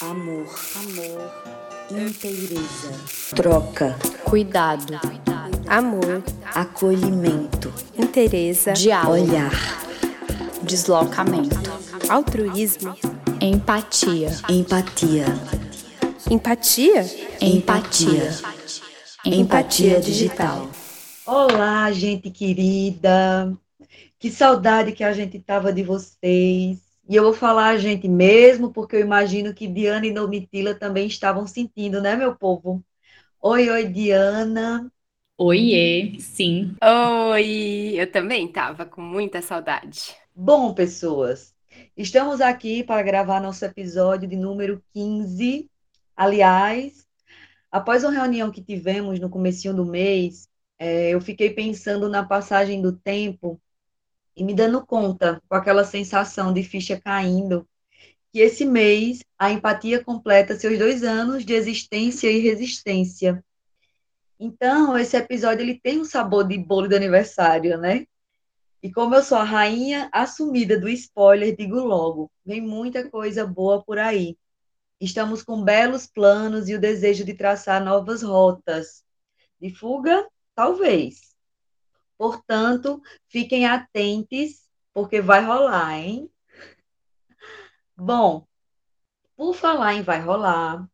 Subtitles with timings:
[0.00, 0.46] amor,
[0.76, 1.32] amor,
[1.90, 2.92] inteireza,
[3.34, 4.98] troca, cuidado,
[5.66, 6.22] amor,
[6.54, 9.52] acolhimento, inteireza, diálogo, olhar,
[10.62, 11.56] deslocamento,
[12.08, 12.94] altruísmo,
[13.40, 15.26] empatia, empatia,
[16.30, 17.06] empatia,
[17.40, 18.32] empatia,
[19.24, 20.00] empatia.
[20.00, 20.68] Digital.
[21.24, 23.52] Olá, gente querida.
[24.18, 26.85] Que saudade que a gente tava de vocês.
[27.08, 31.06] E eu vou falar a gente mesmo, porque eu imagino que Diana e Domitila também
[31.06, 32.84] estavam sentindo, né, meu povo?
[33.40, 34.90] Oi, oi, Diana.
[35.38, 36.74] Oiê, sim.
[37.30, 40.16] Oi, eu também tava com muita saudade.
[40.34, 41.54] Bom, pessoas,
[41.96, 45.70] estamos aqui para gravar nosso episódio de número 15.
[46.16, 47.06] Aliás,
[47.70, 52.82] após uma reunião que tivemos no comecinho do mês, é, eu fiquei pensando na passagem
[52.82, 53.60] do tempo
[54.36, 57.66] e me dando conta, com aquela sensação de ficha caindo,
[58.32, 63.42] que esse mês a empatia completa seus dois anos de existência e resistência.
[64.38, 68.06] Então, esse episódio ele tem um sabor de bolo de aniversário, né?
[68.82, 73.82] E como eu sou a rainha assumida do spoiler, digo logo, vem muita coisa boa
[73.82, 74.36] por aí.
[75.00, 79.02] Estamos com belos planos e o desejo de traçar novas rotas.
[79.60, 80.28] De fuga?
[80.54, 81.35] Talvez.
[82.18, 86.30] Portanto, fiquem atentos, porque vai rolar, hein?
[87.96, 88.46] Bom,
[89.36, 90.88] por falar em vai rolar,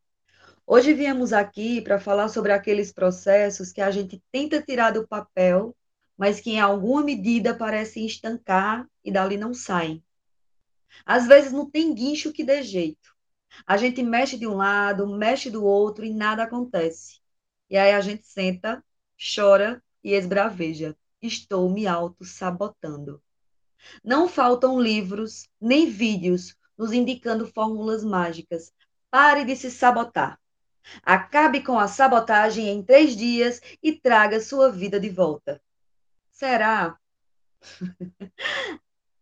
[0.66, 5.76] hoje viemos aqui para falar sobre aqueles processos que a gente tenta tirar do papel,
[6.16, 10.02] mas que em alguma medida parecem estancar e dali não saem.
[11.06, 13.14] Às vezes não tem guincho que dê jeito.
[13.66, 17.20] A gente mexe de um lado, mexe do outro e nada acontece.
[17.70, 18.84] E aí a gente senta,
[19.16, 23.22] chora e esbraveja estou me auto-sabotando.
[24.02, 28.72] Não faltam livros nem vídeos nos indicando fórmulas mágicas.
[29.10, 30.40] Pare de se sabotar.
[31.02, 35.62] Acabe com a sabotagem em três dias e traga sua vida de volta.
[36.30, 36.98] Será?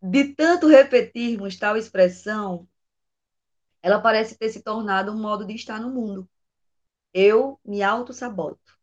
[0.03, 2.67] de tanto repetirmos tal expressão,
[3.83, 6.29] ela parece ter se tornado um modo de estar no mundo.
[7.13, 8.80] Eu me auto-saboto.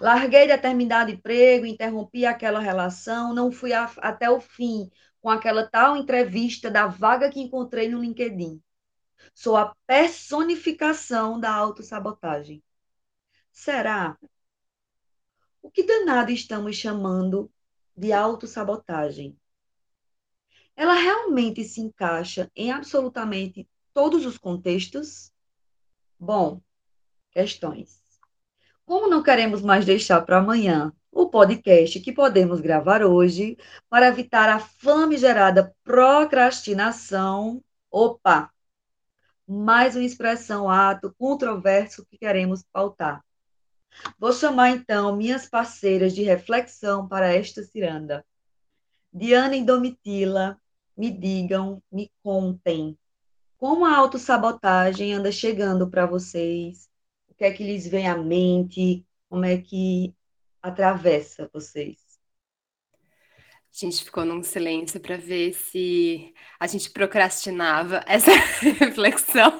[0.00, 5.96] Larguei determinado emprego, interrompi aquela relação, não fui a, até o fim com aquela tal
[5.96, 8.60] entrevista da vaga que encontrei no LinkedIn.
[9.34, 12.62] Sou a personificação da autossabotagem.
[13.52, 14.18] Será?
[15.62, 17.50] O que danado estamos chamando
[17.96, 19.38] de autossabotagem?
[20.74, 25.32] Ela realmente se encaixa em absolutamente todos os contextos?
[26.18, 26.60] Bom,
[27.30, 28.01] questões.
[28.84, 33.56] Como não queremos mais deixar para amanhã o podcast que podemos gravar hoje,
[33.88, 38.50] para evitar a famigerada procrastinação, opa,
[39.46, 43.22] mais uma expressão, ato controverso que queremos pautar.
[44.18, 48.24] Vou chamar então minhas parceiras de reflexão para esta ciranda.
[49.12, 50.58] Diana e Domitila,
[50.96, 52.98] me digam, me contem,
[53.58, 56.91] como a autossabotagem anda chegando para vocês
[57.42, 59.04] que é que lhes vem à mente?
[59.28, 60.14] Como é que
[60.62, 61.98] atravessa vocês?
[62.94, 68.30] A gente ficou num silêncio para ver se a gente procrastinava essa
[68.78, 69.58] reflexão.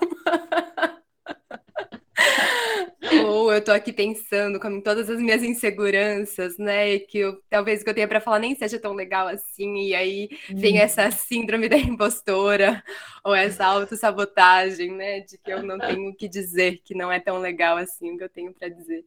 [3.27, 6.99] Ou eu tô aqui pensando com todas as minhas inseguranças, né?
[6.99, 9.95] Que eu, talvez o que eu tenha para falar nem seja tão legal assim, e
[9.95, 10.57] aí hum.
[10.57, 12.83] vem essa síndrome da impostora,
[13.25, 15.21] ou essa autossabotagem, né?
[15.21, 18.19] De que eu não tenho o que dizer, que não é tão legal assim o
[18.19, 19.05] que eu tenho para dizer.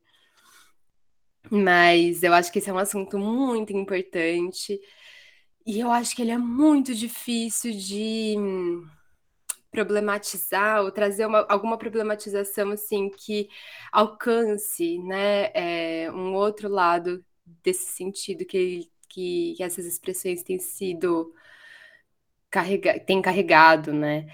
[1.49, 4.79] Mas eu acho que esse é um assunto muito importante.
[5.65, 8.35] E eu acho que ele é muito difícil de
[9.75, 13.49] problematizar ou trazer uma, alguma problematização assim que
[13.91, 17.23] alcance né, é, um outro lado
[17.63, 21.33] desse sentido que, que, que essas expressões têm sido
[22.49, 24.27] carrega, têm carregado, né?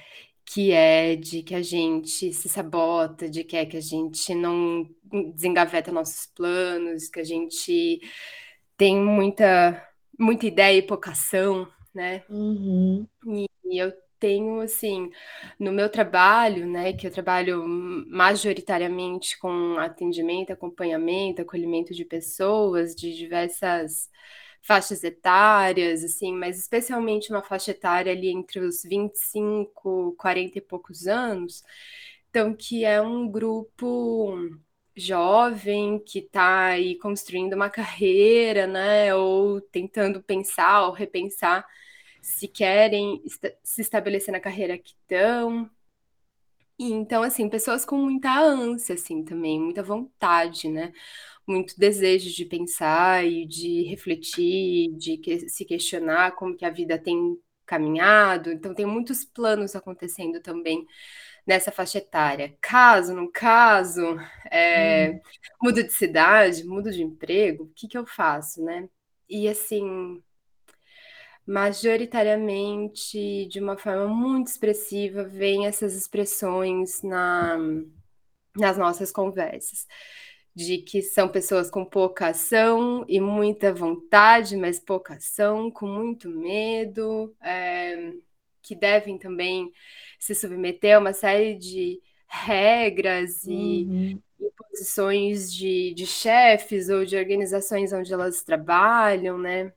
[0.45, 4.87] Que é de que a gente se sabota, de que é que a gente não
[5.33, 7.99] desengaveta nossos planos, que a gente
[8.77, 9.87] tem muita,
[10.19, 12.23] muita ideia e pouca ação, né?
[12.29, 13.07] Uhum.
[13.25, 13.47] E
[13.77, 15.11] eu tenho, assim,
[15.59, 23.15] no meu trabalho, né, que eu trabalho majoritariamente com atendimento, acompanhamento, acolhimento de pessoas de
[23.17, 24.09] diversas
[24.63, 31.07] faixas etárias, assim, mas especialmente uma faixa etária ali entre os 25, 40 e poucos
[31.07, 31.63] anos,
[32.29, 34.37] então, que é um grupo
[34.95, 41.65] jovem que está aí construindo uma carreira, né, ou tentando pensar ou repensar
[42.21, 43.21] se querem
[43.63, 45.69] se estabelecer na carreira que estão.
[46.77, 50.93] E, então, assim, pessoas com muita ânsia, assim, também, muita vontade, né?
[51.47, 56.97] Muito desejo de pensar e de refletir, de que, se questionar como que a vida
[56.97, 58.51] tem caminhado.
[58.51, 60.85] Então, tem muitos planos acontecendo também
[61.45, 62.55] nessa faixa etária.
[62.61, 64.17] Caso, no caso,
[64.49, 65.19] é, hum.
[65.63, 68.89] mudo de cidade, mudo de emprego, o que, que eu faço, né?
[69.29, 70.21] E assim,
[71.45, 77.57] majoritariamente, de uma forma muito expressiva, vem essas expressões na,
[78.55, 79.87] nas nossas conversas.
[80.53, 86.29] De que são pessoas com pouca ação e muita vontade, mas pouca ação, com muito
[86.29, 88.11] medo, é,
[88.61, 89.71] que devem também
[90.19, 94.21] se submeter a uma série de regras e uhum.
[94.39, 99.73] imposições de, de chefes ou de organizações onde elas trabalham, né?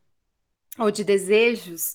[0.79, 1.95] Ou de desejos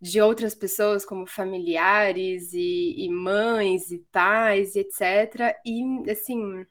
[0.00, 5.56] de outras pessoas, como familiares e, e mães e pais, e etc.
[5.64, 6.66] E, assim,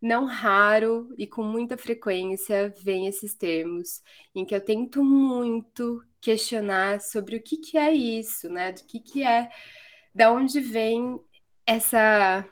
[0.00, 4.02] não raro e com muita frequência vem esses termos
[4.34, 8.72] em que eu tento muito questionar sobre o que, que é isso, né?
[8.72, 9.48] Do que, que é,
[10.14, 11.20] da onde vem
[11.66, 12.44] essa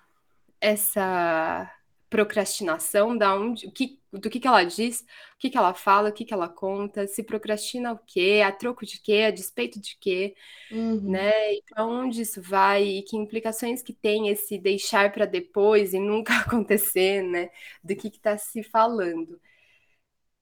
[0.60, 1.70] essa
[2.08, 6.08] procrastinação, da onde, o que, do que, que ela diz, o que, que ela fala,
[6.10, 9.80] o que, que ela conta, se procrastina o quê, a troco de quê, a despeito
[9.80, 10.34] de quê,
[10.70, 11.00] uhum.
[11.10, 11.54] né?
[11.54, 15.98] E para onde isso vai e que implicações que tem esse deixar para depois e
[15.98, 17.50] nunca acontecer, né?
[17.82, 19.40] Do que está se falando.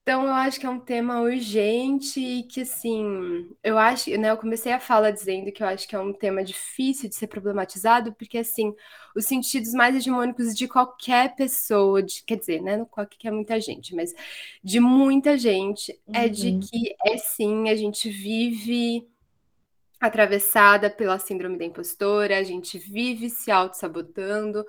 [0.07, 4.37] Então, eu acho que é um tema urgente e que, assim, eu acho, né, eu
[4.37, 8.13] comecei a fala dizendo que eu acho que é um tema difícil de ser problematizado,
[8.13, 8.75] porque, assim,
[9.17, 13.59] os sentidos mais hegemônicos de qualquer pessoa, de, quer dizer, né, não qualquer é muita
[13.59, 14.15] gente, mas
[14.63, 16.15] de muita gente, uhum.
[16.15, 16.61] é de uhum.
[16.61, 19.09] que, é sim, a gente vive
[19.99, 24.67] atravessada pela síndrome da impostora, a gente vive se auto-sabotando,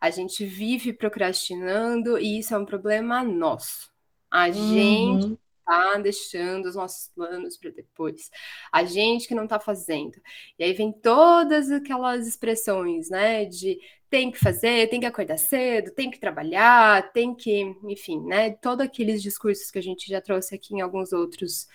[0.00, 3.95] a gente vive procrastinando, e isso é um problema nosso
[4.30, 5.38] a gente uhum.
[5.64, 8.30] tá deixando os nossos planos para depois.
[8.72, 10.20] A gente que não tá fazendo.
[10.58, 13.78] E aí vem todas aquelas expressões, né, de
[14.08, 18.86] tem que fazer, tem que acordar cedo, tem que trabalhar, tem que, enfim, né, todos
[18.86, 21.66] aqueles discursos que a gente já trouxe aqui em alguns outros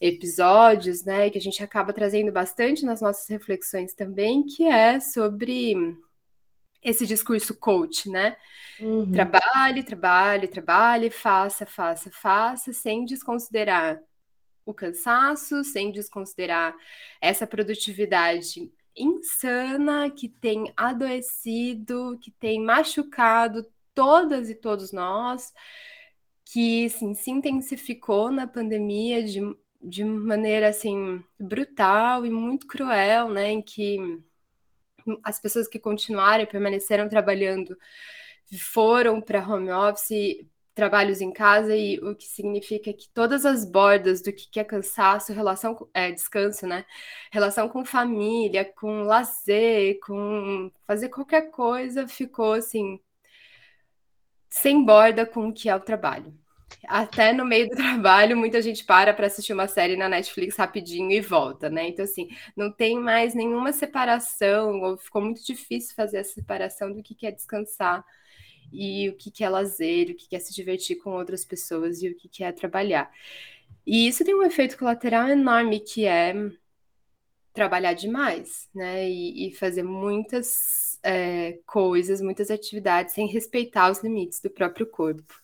[0.00, 5.74] episódios, né, que a gente acaba trazendo bastante nas nossas reflexões também, que é sobre
[6.84, 8.36] esse discurso coach, né?
[8.78, 9.10] Uhum.
[9.10, 14.00] Trabalhe, trabalhe, trabalhe, faça, faça, faça, sem desconsiderar
[14.66, 16.74] o cansaço, sem desconsiderar
[17.20, 25.52] essa produtividade insana que tem adoecido, que tem machucado todas e todos nós,
[26.44, 29.40] que assim, se intensificou na pandemia de,
[29.82, 33.50] de maneira assim brutal e muito cruel, né?
[33.50, 33.98] Em que
[35.22, 37.76] as pessoas que continuaram e permaneceram trabalhando
[38.58, 44.20] foram para home office, trabalhos em casa, e o que significa que todas as bordas
[44.22, 46.84] do que é cansaço, relação com, é, descanso, né?
[47.32, 53.00] Relação com família, com lazer, com fazer qualquer coisa, ficou assim
[54.50, 56.32] sem borda com o que é o trabalho
[56.86, 61.10] até no meio do trabalho, muita gente para para assistir uma série na Netflix rapidinho
[61.10, 61.88] e volta, né?
[61.88, 67.02] Então, assim, não tem mais nenhuma separação, ou ficou muito difícil fazer essa separação do
[67.02, 68.04] que é descansar
[68.72, 72.16] e o que é lazer, o que é se divertir com outras pessoas e o
[72.16, 73.10] que é trabalhar.
[73.86, 76.34] E isso tem um efeito colateral enorme, que é
[77.52, 79.08] trabalhar demais, né?
[79.08, 85.43] E, e fazer muitas é, coisas, muitas atividades sem respeitar os limites do próprio corpo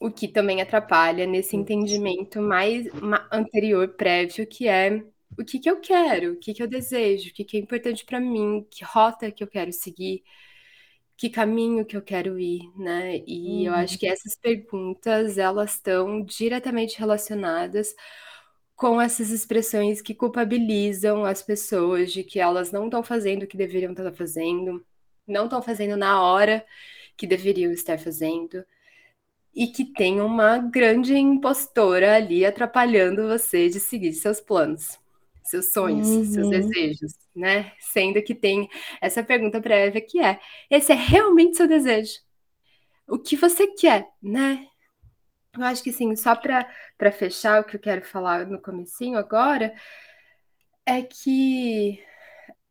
[0.00, 2.86] o que também atrapalha nesse entendimento mais
[3.32, 5.02] anterior, prévio, que é
[5.38, 8.04] o que, que eu quero, o que, que eu desejo, o que, que é importante
[8.04, 10.22] para mim, que rota que eu quero seguir,
[11.16, 13.18] que caminho que eu quero ir, né?
[13.26, 13.66] E uhum.
[13.66, 17.94] eu acho que essas perguntas, elas estão diretamente relacionadas
[18.76, 23.56] com essas expressões que culpabilizam as pessoas de que elas não estão fazendo o que
[23.56, 24.84] deveriam estar fazendo,
[25.26, 26.64] não estão fazendo na hora
[27.16, 28.64] que deveriam estar fazendo,
[29.54, 34.98] e que tem uma grande impostora ali atrapalhando você de seguir seus planos,
[35.44, 36.24] seus sonhos, uhum.
[36.24, 37.72] seus desejos, né?
[37.78, 38.68] Sendo que tem
[39.00, 42.18] essa pergunta prévia que é: esse é realmente seu desejo?
[43.06, 44.66] O que você quer, né?
[45.56, 49.72] Eu acho que sim, só para fechar o que eu quero falar no comecinho agora,
[50.84, 52.02] é que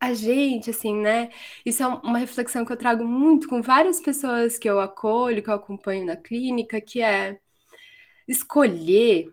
[0.00, 1.30] a gente, assim, né?
[1.64, 5.48] Isso é uma reflexão que eu trago muito com várias pessoas que eu acolho, que
[5.50, 7.40] eu acompanho na clínica, que é
[8.28, 9.32] escolher,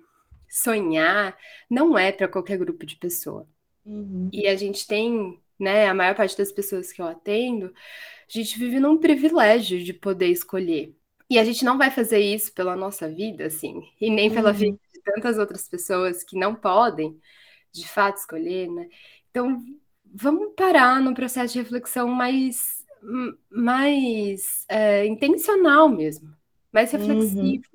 [0.49, 1.37] sonhar,
[1.69, 3.47] não é para qualquer grupo de pessoa.
[3.85, 4.33] Uhum.
[4.33, 8.57] E a gente tem né, a maior parte das pessoas que eu atendo, a gente
[8.59, 10.95] vive num privilégio de poder escolher.
[11.29, 14.53] E a gente não vai fazer isso pela nossa vida, assim, e nem pela Uhum.
[14.53, 17.19] vida de tantas outras pessoas que não podem,
[17.73, 18.89] de fato, escolher, né?
[19.29, 19.63] Então,
[20.13, 22.85] vamos parar num processo de reflexão mais,
[23.49, 26.33] mais é, intencional mesmo,
[26.71, 26.93] mais Uhum.
[26.93, 27.65] reflexivo.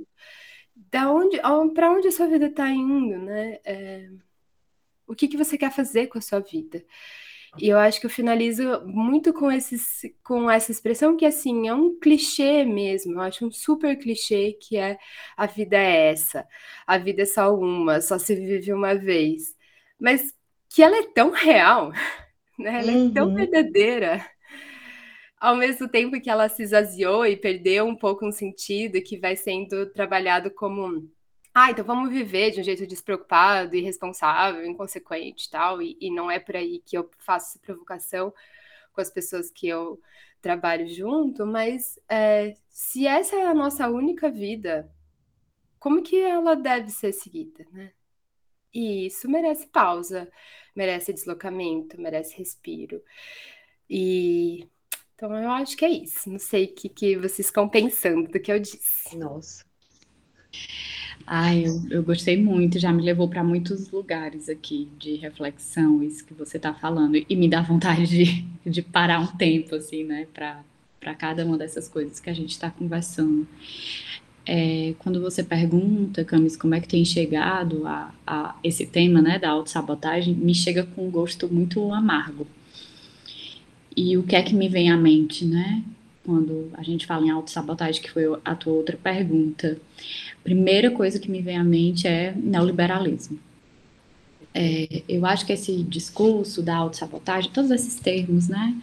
[0.74, 1.38] Da onde,
[1.74, 3.58] para onde a sua vida está indo, né?
[3.64, 4.10] É,
[5.06, 6.84] o que que você quer fazer com a sua vida?
[7.58, 11.74] E eu acho que eu finalizo muito com, esses, com essa expressão que, assim, é
[11.74, 14.98] um clichê mesmo, eu acho um super clichê que é
[15.36, 16.46] a vida é essa,
[16.86, 19.56] a vida é só uma, só se vive uma vez.
[20.00, 20.34] Mas
[20.70, 21.92] que ela é tão real,
[22.58, 22.80] né?
[22.80, 23.34] Ela é tão Uhum.
[23.34, 24.24] verdadeira,
[25.38, 29.36] ao mesmo tempo que ela se esvaziou e perdeu um pouco um sentido, que vai
[29.36, 31.08] sendo trabalhado como
[31.54, 36.30] ah, então vamos viver de um jeito despreocupado, irresponsável, inconsequente e tal, e, e não
[36.30, 38.32] é por aí que eu faço essa provocação
[38.92, 40.00] com as pessoas que eu
[40.42, 44.90] trabalho junto, mas é, se essa é a nossa única vida,
[45.78, 47.92] como que ela deve ser seguida, né?
[48.76, 50.28] E isso merece pausa,
[50.74, 53.02] merece deslocamento, merece respiro.
[53.88, 54.68] E
[55.14, 56.28] então eu acho que é isso.
[56.28, 59.16] Não sei o que, que vocês estão pensando do que eu disse.
[59.16, 59.64] Nossa.
[61.26, 66.24] Ai, eu, eu gostei muito, já me levou para muitos lugares aqui de reflexão, isso
[66.24, 70.26] que você está falando, e me dá vontade de, de parar um tempo, assim, né,
[70.32, 70.62] para
[71.00, 73.46] para cada uma dessas coisas que a gente está conversando.
[74.48, 79.40] É, quando você pergunta, Camis, como é que tem chegado a, a esse tema, né,
[79.40, 82.46] da autossabotagem, me chega com um gosto muito amargo.
[83.96, 85.82] E o que é que me vem à mente, né,
[86.24, 89.80] quando a gente fala em autossabotagem, que foi a tua outra pergunta?
[90.44, 93.40] Primeira coisa que me vem à mente é neoliberalismo.
[94.54, 98.76] É, eu acho que esse discurso da autossabotagem, todos esses termos, né?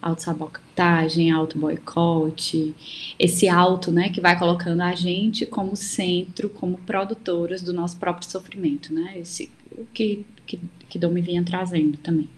[0.00, 2.74] Autossabotagem, auto-boicote,
[3.18, 8.28] esse auto, né, que vai colocando a gente como centro, como produtoras do nosso próprio
[8.28, 9.18] sofrimento, né?
[9.18, 9.50] Esse,
[9.92, 12.28] que, que, que Dom me vinha trazendo também.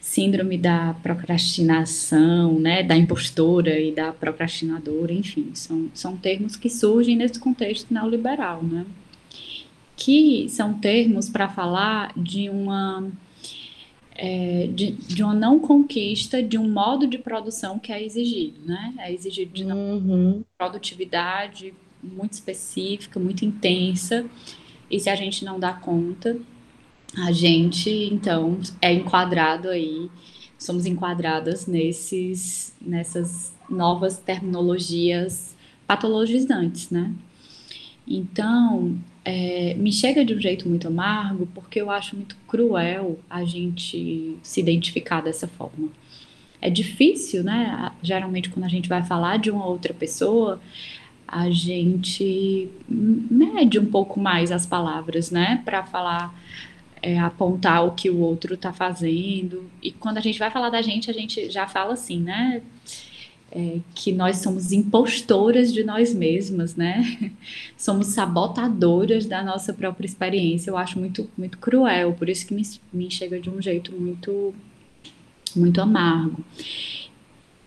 [0.00, 7.16] Síndrome da procrastinação, né, da impostora e da procrastinadora, enfim, são, são termos que surgem
[7.16, 8.84] nesse contexto neoliberal, né?
[9.94, 13.08] Que são termos para falar de uma
[14.22, 18.92] é, de, de, uma não conquista de um modo de produção que é exigido, né?
[18.98, 20.44] É exigido de uhum.
[20.58, 21.72] produtividade
[22.02, 24.26] muito específica, muito intensa,
[24.90, 26.36] e se a gente não dá conta,
[27.16, 30.10] a gente então é enquadrado aí,
[30.58, 37.10] somos enquadradas nesses, nessas novas terminologias patologizantes, né?
[38.06, 43.44] Então, é, me chega de um jeito muito amargo porque eu acho muito cruel a
[43.44, 45.88] gente se identificar dessa forma.
[46.60, 47.90] É difícil, né?
[48.02, 50.60] Geralmente, quando a gente vai falar de uma outra pessoa,
[51.26, 55.62] a gente mede um pouco mais as palavras, né?
[55.64, 56.34] Para falar,
[57.00, 59.70] é, apontar o que o outro está fazendo.
[59.82, 62.62] E quando a gente vai falar da gente, a gente já fala assim, né?
[63.52, 67.32] É, que nós somos impostoras de nós mesmas, né?
[67.76, 70.70] Somos sabotadoras da nossa própria experiência.
[70.70, 74.54] Eu acho muito, muito cruel, por isso que me, me chega de um jeito muito,
[75.56, 76.44] muito amargo.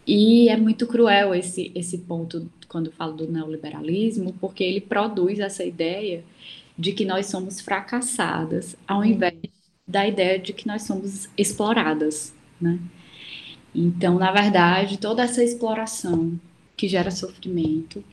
[0.06, 5.40] E é muito cruel esse, esse ponto quando eu falo do neoliberalismo, porque ele produz
[5.40, 6.24] essa ideia
[6.78, 9.36] de que nós somos fracassadas, ao invés
[9.88, 12.80] da ideia de que nós somos exploradas, né?
[13.74, 16.40] Então, na verdade, toda essa exploração
[16.78, 18.04] que gera sofrimento,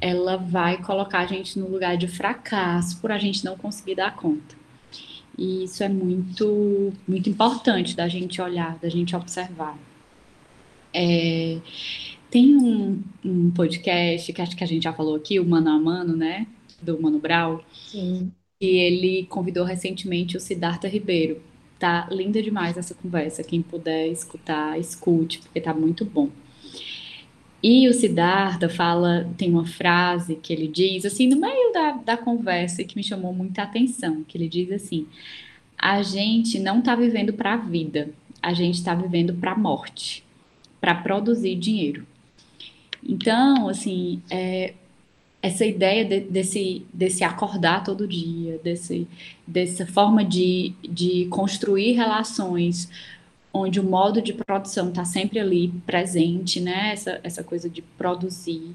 [0.00, 4.14] ela vai colocar a gente no lugar de fracasso por a gente não conseguir dar
[4.14, 4.56] conta.
[5.38, 9.78] E isso é muito, muito importante da gente olhar, da gente observar.
[10.92, 11.58] É,
[12.30, 15.78] tem um, um, podcast que acho que a gente já falou aqui, o Mano a
[15.78, 16.46] Mano, né?
[16.82, 17.64] Do Mano Brau.
[17.72, 18.30] Sim.
[18.60, 21.40] E ele convidou recentemente o Siddhartha Ribeiro
[21.82, 23.42] Tá linda demais essa conversa.
[23.42, 26.30] Quem puder escutar, escute, porque tá muito bom.
[27.60, 32.16] E o Siddhartha fala, tem uma frase que ele diz, assim, no meio da, da
[32.16, 35.08] conversa, que me chamou muita atenção, que ele diz assim,
[35.76, 38.10] a gente não tá vivendo para a vida,
[38.40, 40.24] a gente está vivendo para a morte,
[40.80, 42.06] para produzir dinheiro.
[43.04, 44.74] Então, assim, é,
[45.42, 49.08] essa ideia de, desse, desse acordar todo dia, desse,
[49.44, 52.88] dessa forma de, de construir relações
[53.52, 56.92] onde o modo de produção está sempre ali presente, né?
[56.92, 58.74] Essa, essa coisa de produzir.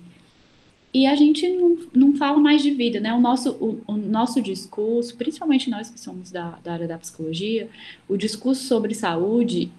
[0.94, 3.14] e a gente não, não fala mais de vida, né?
[3.14, 7.70] O nosso, o, o nosso discurso, principalmente nós que somos da, da área da psicologia,
[8.08, 9.72] o discurso sobre saúde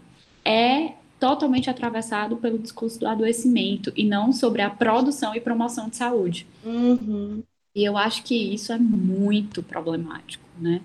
[0.45, 5.97] é totalmente atravessado pelo discurso do adoecimento e não sobre a produção e promoção de
[5.97, 6.47] saúde.
[6.65, 7.43] Uhum.
[7.75, 10.81] E eu acho que isso é muito problemático, né?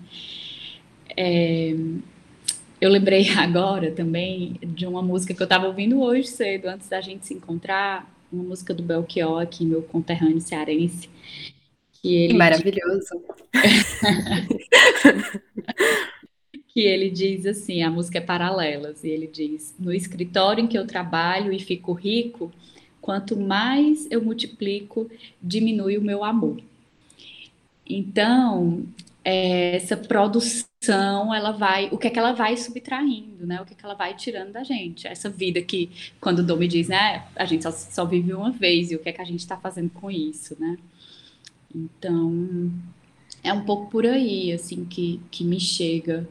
[1.16, 1.74] É,
[2.80, 7.00] eu lembrei agora também de uma música que eu estava ouvindo hoje cedo, antes da
[7.00, 11.08] gente se encontrar, uma música do Belchior, aqui, meu conterrâneo cearense.
[12.02, 13.08] Que ele Maravilhoso.
[16.74, 20.76] que ele diz assim, a música é Paralelas, e ele diz, no escritório em que
[20.76, 22.50] eu trabalho e fico rico,
[23.00, 25.08] quanto mais eu multiplico,
[25.40, 26.60] diminui o meu amor.
[27.86, 28.84] Então,
[29.24, 33.62] é, essa produção, ela vai, o que é que ela vai subtraindo, né?
[33.62, 35.06] O que é que ela vai tirando da gente?
[35.06, 35.90] Essa vida que,
[36.20, 37.24] quando o Dom me diz, né?
[37.36, 39.56] A gente só, só vive uma vez, e o que é que a gente está
[39.56, 40.76] fazendo com isso, né?
[41.72, 42.72] Então,
[43.44, 46.26] é um pouco por aí, assim, que, que me chega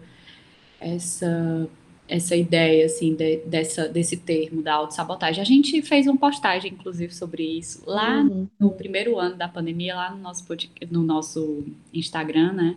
[0.84, 1.70] essa
[2.08, 5.42] essa ideia assim de, dessa desse termo da autossabotagem.
[5.42, 8.48] A gente fez uma postagem inclusive sobre isso lá uhum.
[8.60, 10.46] no primeiro ano da pandemia lá no nosso
[10.92, 11.64] no nosso
[11.94, 12.76] Instagram, né?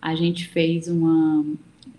[0.00, 1.44] A gente fez uma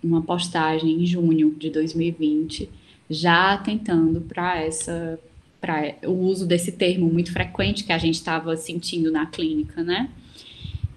[0.02, 2.68] uma postagem em junho de 2020
[3.08, 5.18] já tentando para essa
[5.60, 10.10] para o uso desse termo muito frequente que a gente estava sentindo na clínica, né?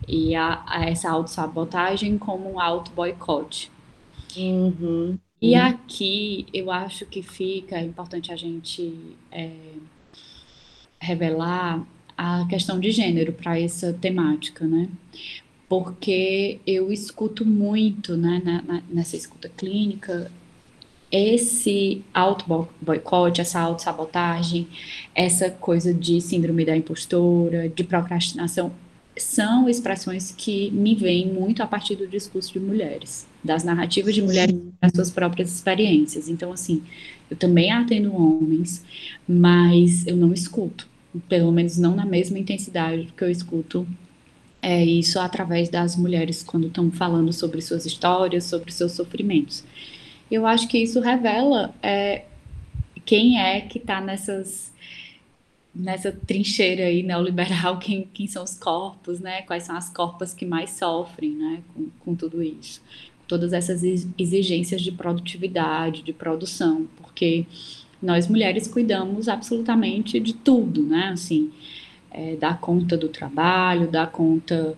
[0.07, 3.71] E a, a essa autossabotagem como um auto-boicote.
[4.37, 5.17] Uhum.
[5.41, 8.93] E aqui eu acho que fica importante a gente
[9.31, 9.51] é,
[10.99, 11.85] revelar
[12.17, 14.89] a questão de gênero para essa temática, né?
[15.69, 20.29] Porque eu escuto muito, né, na, nessa escuta clínica,
[21.11, 24.67] esse auto-boicote, essa auto-sabotagem,
[25.15, 28.73] essa coisa de síndrome da impostora, de procrastinação,
[29.21, 34.21] são expressões que me vêm muito a partir do discurso de mulheres, das narrativas de
[34.21, 36.29] mulheres das suas próprias experiências.
[36.29, 36.83] Então, assim,
[37.29, 38.83] eu também atendo homens,
[39.27, 40.87] mas eu não escuto,
[41.27, 43.87] pelo menos não na mesma intensidade que eu escuto
[44.61, 49.63] é isso através das mulheres quando estão falando sobre suas histórias, sobre seus sofrimentos.
[50.29, 52.25] Eu acho que isso revela é,
[53.05, 54.71] quem é que está nessas
[55.73, 59.41] nessa trincheira aí neoliberal, quem, quem são os corpos, né?
[59.43, 61.61] Quais são as corpas que mais sofrem, né?
[61.73, 62.81] Com, com tudo isso.
[63.27, 63.83] Todas essas
[64.17, 67.45] exigências de produtividade, de produção, porque
[68.01, 71.09] nós mulheres cuidamos absolutamente de tudo, né?
[71.13, 71.51] Assim,
[72.11, 74.75] é, da conta do trabalho, da conta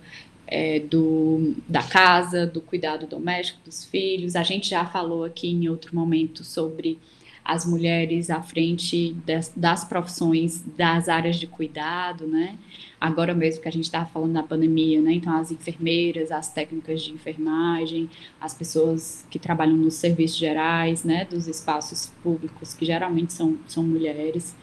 [0.47, 4.35] é, do, da casa, do cuidado doméstico dos filhos.
[4.35, 6.99] A gente já falou aqui em outro momento sobre
[7.43, 12.57] as mulheres à frente das, das, profissões das áreas de cuidado, né?
[12.99, 15.13] Agora mesmo que a gente estava falando na pandemia, né?
[15.13, 21.25] Então, as enfermeiras, as técnicas de enfermagem, as pessoas que trabalham nos serviços gerais, né?
[21.25, 24.55] Dos espaços públicos, que geralmente são, são mulheres.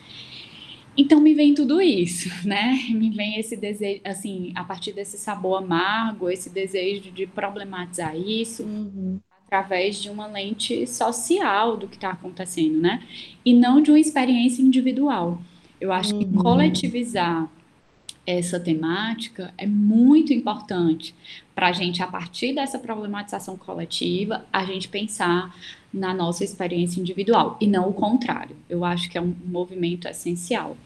[0.97, 2.75] Então me vem tudo isso, né?
[2.91, 8.63] Me vem esse desejo, assim, a partir desse sabor amargo, esse desejo de problematizar isso,
[8.63, 13.03] uhum através de uma lente social do que está acontecendo, né?
[13.45, 15.41] E não de uma experiência individual.
[15.81, 16.19] Eu acho uhum.
[16.19, 17.49] que coletivizar
[18.27, 21.15] essa temática é muito importante
[21.55, 25.57] para a gente, a partir dessa problematização coletiva, a gente pensar
[25.91, 28.55] na nossa experiência individual e não o contrário.
[28.69, 30.77] Eu acho que é um movimento essencial.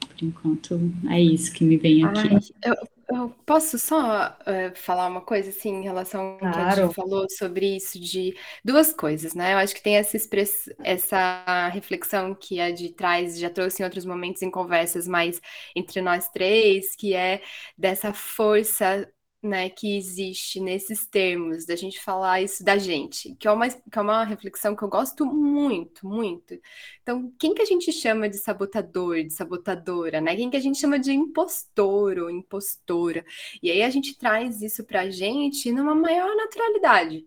[0.00, 2.28] Por enquanto, é isso que me vem aqui.
[2.30, 2.74] Ai, eu,
[3.10, 7.26] eu posso só uh, falar uma coisa assim em relação ao que a Ju falou
[7.30, 9.54] sobre isso de duas coisas, né?
[9.54, 10.68] Eu acho que tem essa express...
[10.84, 15.40] essa reflexão que a de traz, já trouxe em outros momentos em conversas mais
[15.74, 17.40] entre nós três, que é
[17.76, 19.10] dessa força
[19.42, 23.98] né, que existe nesses termos, da gente falar isso da gente, que é, uma, que
[23.98, 26.58] é uma reflexão que eu gosto muito, muito.
[27.02, 30.34] Então, quem que a gente chama de sabotador, de sabotadora, né?
[30.34, 33.24] Quem que a gente chama de impostor ou impostora?
[33.62, 37.24] E aí a gente traz isso pra gente numa maior naturalidade,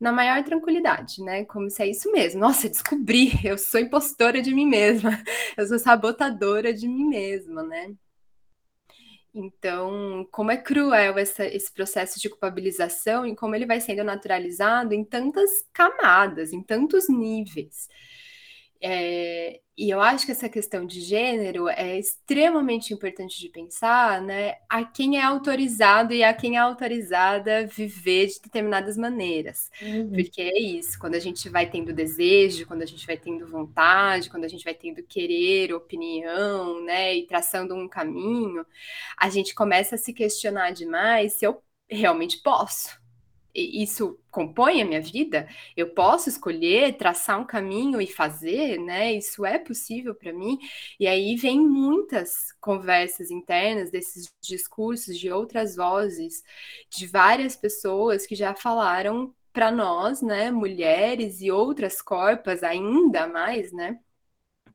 [0.00, 1.44] na maior tranquilidade, né?
[1.44, 2.40] Como se é isso mesmo.
[2.40, 5.10] Nossa, descobri, eu sou impostora de mim mesma,
[5.56, 7.94] eu sou sabotadora de mim mesma, né?
[9.34, 14.94] Então, como é cruel essa, esse processo de culpabilização e como ele vai sendo naturalizado
[14.94, 17.88] em tantas camadas, em tantos níveis.
[18.80, 24.54] É, e eu acho que essa questão de gênero é extremamente importante de pensar, né?
[24.68, 29.70] A quem é autorizado e a quem é autorizada viver de determinadas maneiras.
[29.82, 30.10] Uhum.
[30.10, 34.30] Porque é isso, quando a gente vai tendo desejo, quando a gente vai tendo vontade,
[34.30, 37.16] quando a gente vai tendo querer, opinião, né?
[37.16, 38.64] E traçando um caminho,
[39.16, 41.60] a gente começa a se questionar demais se eu
[41.90, 43.03] realmente posso
[43.54, 45.48] isso compõe a minha vida?
[45.76, 49.12] Eu posso escolher, traçar um caminho e fazer, né?
[49.14, 50.58] Isso é possível para mim.
[50.98, 56.42] E aí vem muitas conversas internas desses discursos de outras vozes,
[56.90, 63.72] de várias pessoas que já falaram para nós, né, mulheres e outras corpas ainda mais,
[63.72, 63.98] né?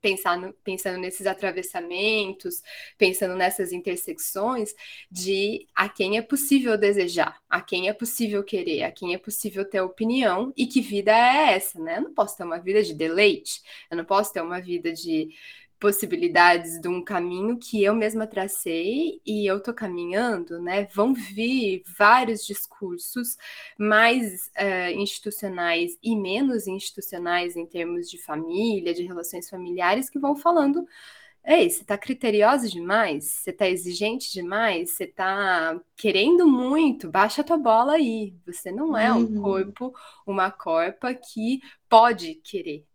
[0.01, 2.61] Pensar no, pensando nesses atravessamentos,
[2.97, 4.73] pensando nessas intersecções,
[5.11, 9.65] de a quem é possível desejar, a quem é possível querer, a quem é possível
[9.65, 11.97] ter opinião e que vida é essa, né?
[11.97, 15.29] Eu não posso ter uma vida de deleite, eu não posso ter uma vida de
[15.79, 20.85] possibilidades de um caminho que eu mesma tracei e eu tô caminhando, né?
[20.93, 23.37] Vão vir vários discursos
[23.77, 30.35] mais uh, institucionais e menos institucionais em termos de família, de relações familiares, que vão
[30.35, 30.85] falando
[31.45, 33.25] Ei, você está criteriosa demais?
[33.25, 34.91] Você está exigente demais?
[34.91, 37.09] Você está querendo muito?
[37.09, 38.35] Baixa a tua bola aí.
[38.45, 39.41] Você não é um uhum.
[39.41, 39.93] corpo,
[40.27, 42.85] uma corpa que pode querer,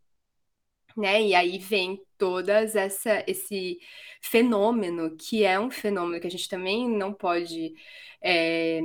[0.97, 1.23] né?
[1.23, 3.79] E aí vem todas essa esse
[4.21, 7.75] fenômeno que é um fenômeno que a gente também não pode
[8.23, 8.81] é,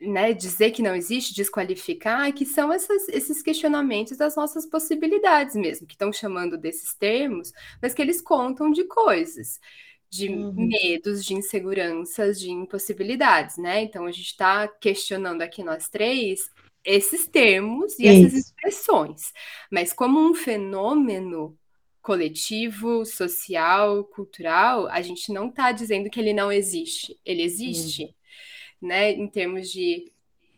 [0.00, 5.86] né, dizer que não existe, desqualificar, que são essas, esses questionamentos das nossas possibilidades mesmo,
[5.86, 9.60] que estão chamando desses termos, mas que eles contam de coisas,
[10.08, 10.52] de uhum.
[10.54, 13.82] medos, de inseguranças, de impossibilidades, né?
[13.82, 16.50] Então a gente está questionando aqui nós três
[16.84, 18.26] esses termos e Isso.
[18.26, 19.32] essas expressões,
[19.70, 21.58] mas como um fenômeno
[22.00, 27.18] coletivo, social, cultural, a gente não está dizendo que ele não existe.
[27.24, 28.88] Ele existe, uhum.
[28.88, 29.12] né?
[29.12, 30.10] Em termos de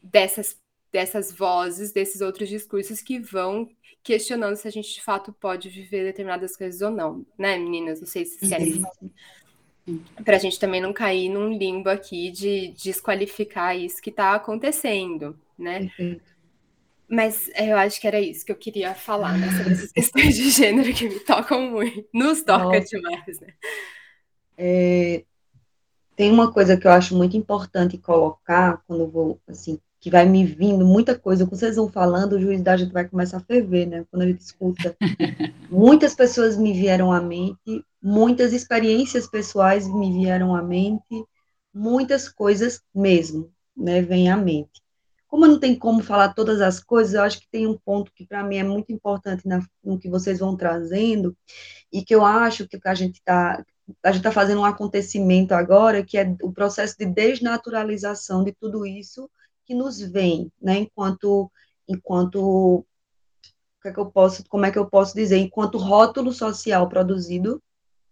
[0.03, 0.61] dessas
[0.93, 3.67] dessas vozes, desses outros discursos que vão
[4.03, 7.99] questionando se a gente de fato pode viver determinadas coisas ou não, né, meninas?
[7.99, 8.83] Não sei se vocês querem
[10.25, 15.37] para a gente também não cair num limbo aqui de desqualificar isso que está acontecendo
[15.62, 15.90] né?
[15.98, 16.20] Uhum.
[17.09, 19.51] Mas eu acho que era isso que eu queria falar, né?
[19.57, 22.85] Sobre essas questões de gênero que me tocam muito, nos toca Nossa.
[22.87, 23.55] demais, né?
[24.57, 25.25] É,
[26.16, 30.44] tem uma coisa que eu acho muito importante colocar quando vou, assim, que vai me
[30.44, 33.87] vindo muita coisa, quando vocês vão falando, o juiz da gente vai começar a ferver,
[33.87, 34.05] né?
[34.11, 34.96] Quando a gente escuta.
[35.70, 41.25] Muitas pessoas me vieram à mente, muitas experiências pessoais me vieram à mente,
[41.72, 44.03] muitas coisas mesmo, né?
[44.03, 44.82] Vêm à mente.
[45.33, 48.27] Como não tem como falar todas as coisas, eu acho que tem um ponto que
[48.27, 51.35] para mim é muito importante na, no que vocês vão trazendo
[51.90, 53.64] e que eu acho que a gente está
[54.03, 58.85] a gente está fazendo um acontecimento agora que é o processo de desnaturalização de tudo
[58.85, 59.27] isso
[59.64, 60.81] que nos vem, né?
[60.81, 61.51] Enquanto
[61.88, 62.85] enquanto
[63.81, 67.62] que é que eu posso, como é que eu posso dizer, enquanto rótulo social produzido,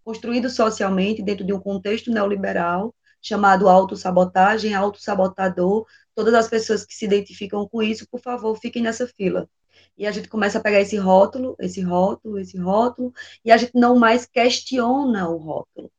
[0.02, 7.04] construído socialmente dentro de um contexto neoliberal chamado autossabotagem, autossabotador, todas as pessoas que se
[7.04, 9.48] identificam com isso, por favor, fiquem nessa fila.
[9.96, 13.12] E a gente começa a pegar esse rótulo, esse rótulo, esse rótulo,
[13.44, 15.90] e a gente não mais questiona o rótulo.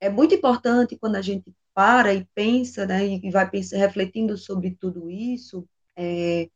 [0.00, 4.76] É muito importante quando a gente para e pensa, né, e vai pensar, refletindo sobre
[4.78, 5.66] tudo isso,
[5.96, 6.48] é,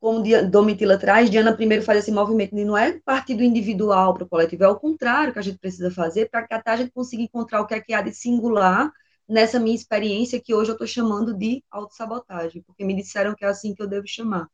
[0.00, 4.24] como Domitila traz, Diana primeiro faz esse movimento de não é partir do individual para
[4.24, 7.22] o coletivo, é o contrário que a gente precisa fazer para que a gente consiga
[7.22, 8.90] encontrar o que é que há de singular
[9.28, 13.48] nessa minha experiência que hoje eu estou chamando de autossabotagem, porque me disseram que é
[13.48, 14.48] assim que eu devo chamar.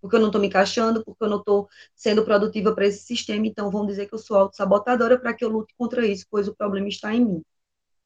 [0.00, 3.46] Porque eu não estou me encaixando, porque eu não estou sendo produtiva para esse sistema,
[3.46, 6.54] então vão dizer que eu sou autossabotadora para que eu lute contra isso, pois o
[6.54, 7.42] problema está em mim.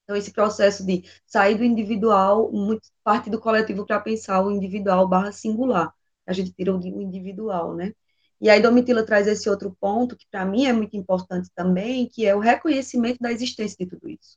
[0.04, 5.06] Então, esse processo de sair do individual, muito parte do coletivo para pensar o individual
[5.06, 5.92] barra singular
[6.28, 7.94] a gente tira o individual, né?
[8.40, 12.26] E aí Domitila traz esse outro ponto que para mim é muito importante também, que
[12.26, 14.36] é o reconhecimento da existência de tudo isso.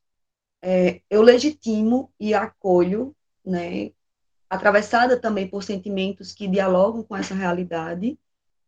[0.61, 3.91] É, eu legitimo e acolho, né,
[4.49, 8.17] atravessada também por sentimentos que dialogam com essa realidade,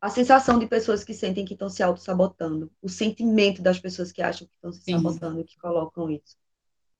[0.01, 4.21] a sensação de pessoas que sentem que estão se auto-sabotando, o sentimento das pessoas que
[4.21, 4.93] acham que estão se Sim.
[4.93, 6.35] sabotando, que colocam isso,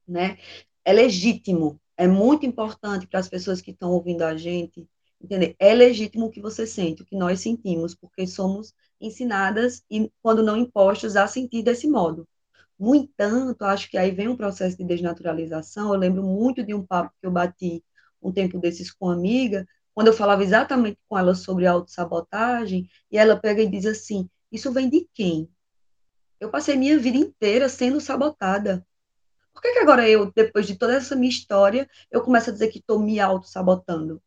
[0.07, 0.37] né?
[0.85, 4.87] É legítimo, é muito importante para as pessoas que estão ouvindo a gente
[5.25, 5.55] entender?
[5.59, 10.43] É legítimo o que você sente, o que nós sentimos, porque somos ensinadas e quando
[10.43, 12.27] não impostas a sentir desse modo.
[12.77, 15.93] No entanto, acho que aí vem um processo de desnaturalização.
[15.93, 17.83] Eu lembro muito de um papo que eu bati
[18.21, 23.17] um tempo desses com uma amiga, quando eu falava exatamente com ela sobre autossabotagem, e
[23.17, 25.49] ela pega e diz assim: Isso vem de quem?
[26.39, 28.85] Eu passei minha vida inteira sendo sabotada.
[29.53, 32.69] Por que, que agora eu, depois de toda essa minha história, eu começo a dizer
[32.69, 34.21] que estou me auto-sabotando?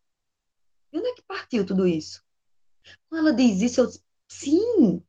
[0.97, 2.25] Onde é que partiu tudo isso?
[3.09, 3.91] Quando ela diz isso, eu
[4.29, 5.03] sim.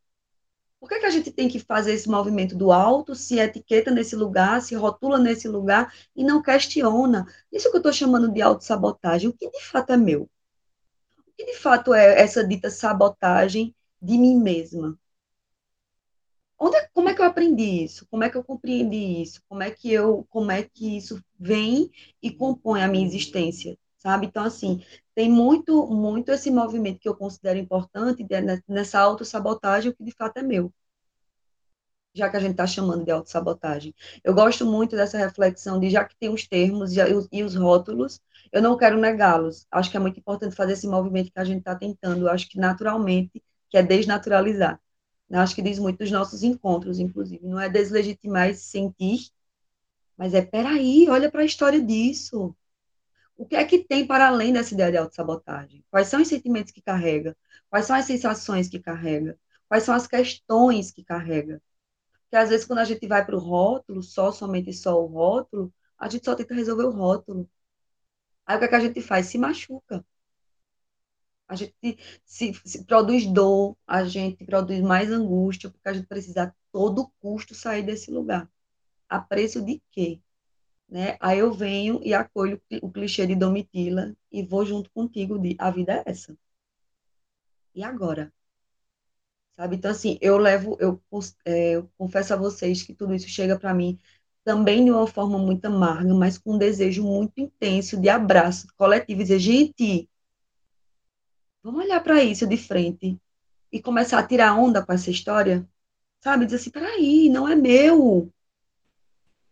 [0.80, 4.16] Por que, que a gente tem que fazer esse movimento do alto, se etiqueta nesse
[4.16, 7.26] lugar, se rotula nesse lugar e não questiona?
[7.52, 10.30] Isso que eu estou chamando de autossabotagem, o que de fato é meu?
[11.20, 15.00] O que de fato é essa dita sabotagem de mim mesma?
[16.60, 18.06] Onde, é, como é que eu aprendi isso?
[18.08, 19.42] Como é que eu compreendi isso?
[19.48, 24.28] Como é que eu, como é que isso vem e compõe a minha existência, sabe?
[24.28, 24.82] Então assim,
[25.14, 28.26] tem muito, muito esse movimento que eu considero importante
[28.68, 30.72] nessa autossabotagem, que de fato é meu.
[32.16, 33.94] Já que a gente está chamando de autossabotagem.
[34.24, 36.94] Eu gosto muito dessa reflexão de já que tem os termos
[37.32, 39.68] e os rótulos, eu não quero negá-los.
[39.70, 42.26] Acho que é muito importante fazer esse movimento que a gente está tentando.
[42.28, 44.80] Eu acho que naturalmente, que é desnaturalizar.
[45.30, 47.46] Eu acho que diz muito dos nossos encontros, inclusive.
[47.46, 49.30] Não é deslegitimar esse sentir,
[50.18, 52.56] mas é, peraí, olha para a história disso.
[53.38, 55.84] O que é que tem para além dessa ideia de autossabotagem?
[55.92, 57.38] Quais são os sentimentos que carrega?
[57.70, 59.38] Quais são as sensações que carrega?
[59.68, 61.62] Quais são as questões que carrega?
[62.24, 65.74] Porque às vezes quando a gente vai para o rótulo, só, somente só o rótulo,
[65.98, 67.50] a gente só tenta resolver o rótulo.
[68.46, 69.28] Aí o que, é que a gente faz?
[69.28, 70.06] Se machuca.
[71.48, 71.74] A gente
[72.26, 77.10] se, se, produz dor, a gente produz mais angústia, porque a gente precisa a todo
[77.20, 78.50] custo sair desse lugar.
[79.10, 80.22] A preço de quê?
[80.90, 81.18] Né?
[81.20, 85.70] Aí eu venho e acolho o clichê de Domitila e vou junto contigo de a
[85.72, 86.38] vida é essa.
[87.74, 88.34] E agora?
[89.54, 89.76] Sabe?
[89.76, 91.02] Então, assim, eu levo, eu,
[91.46, 93.98] é, eu confesso a vocês que tudo isso chega para mim
[94.44, 99.22] também de uma forma muito amarga, mas com um desejo muito intenso de abraço coletivo,
[99.22, 100.10] dizer, gente,
[101.68, 103.20] Vamos olhar para isso de frente
[103.70, 105.68] e começar a tirar onda com essa história,
[106.22, 106.46] sabe?
[106.46, 108.32] Dizer assim, peraí, não é meu.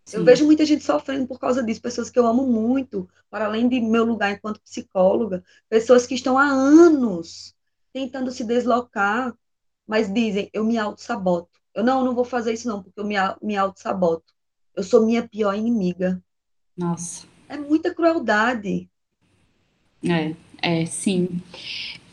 [0.05, 0.17] Sim.
[0.17, 3.67] Eu vejo muita gente sofrendo por causa disso, pessoas que eu amo muito, para além
[3.67, 7.55] de meu lugar enquanto psicóloga, pessoas que estão há anos
[7.91, 9.35] tentando se deslocar,
[9.87, 11.59] mas dizem, eu me auto-saboto.
[11.73, 14.33] Eu não, não vou fazer isso não, porque eu me, me auto-saboto.
[14.75, 16.21] Eu sou minha pior inimiga.
[16.77, 17.25] Nossa.
[17.49, 18.89] É muita crueldade.
[20.03, 21.41] É, é, sim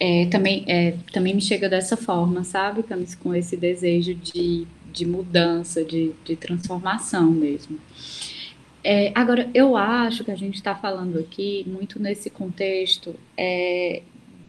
[0.05, 5.07] é, também, é, também me chega dessa forma, sabe, Camis, com esse desejo de, de
[5.07, 7.79] mudança, de, de transformação mesmo.
[8.85, 14.03] É, agora, eu acho que a gente está falando aqui muito nesse contexto é,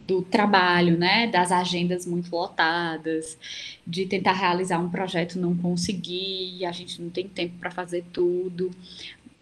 [0.06, 3.38] do trabalho, né, das agendas muito lotadas,
[3.86, 8.70] de tentar realizar um projeto não conseguir, a gente não tem tempo para fazer tudo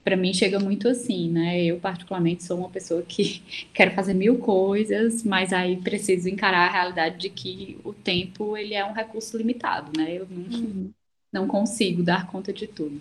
[0.05, 1.65] para mim chega muito assim, né?
[1.65, 6.73] Eu particularmente sou uma pessoa que quero fazer mil coisas, mas aí preciso encarar a
[6.73, 10.13] realidade de que o tempo ele é um recurso limitado, né?
[10.13, 10.91] Eu não, uhum.
[11.33, 13.01] não consigo dar conta de tudo.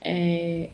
[0.00, 0.70] É,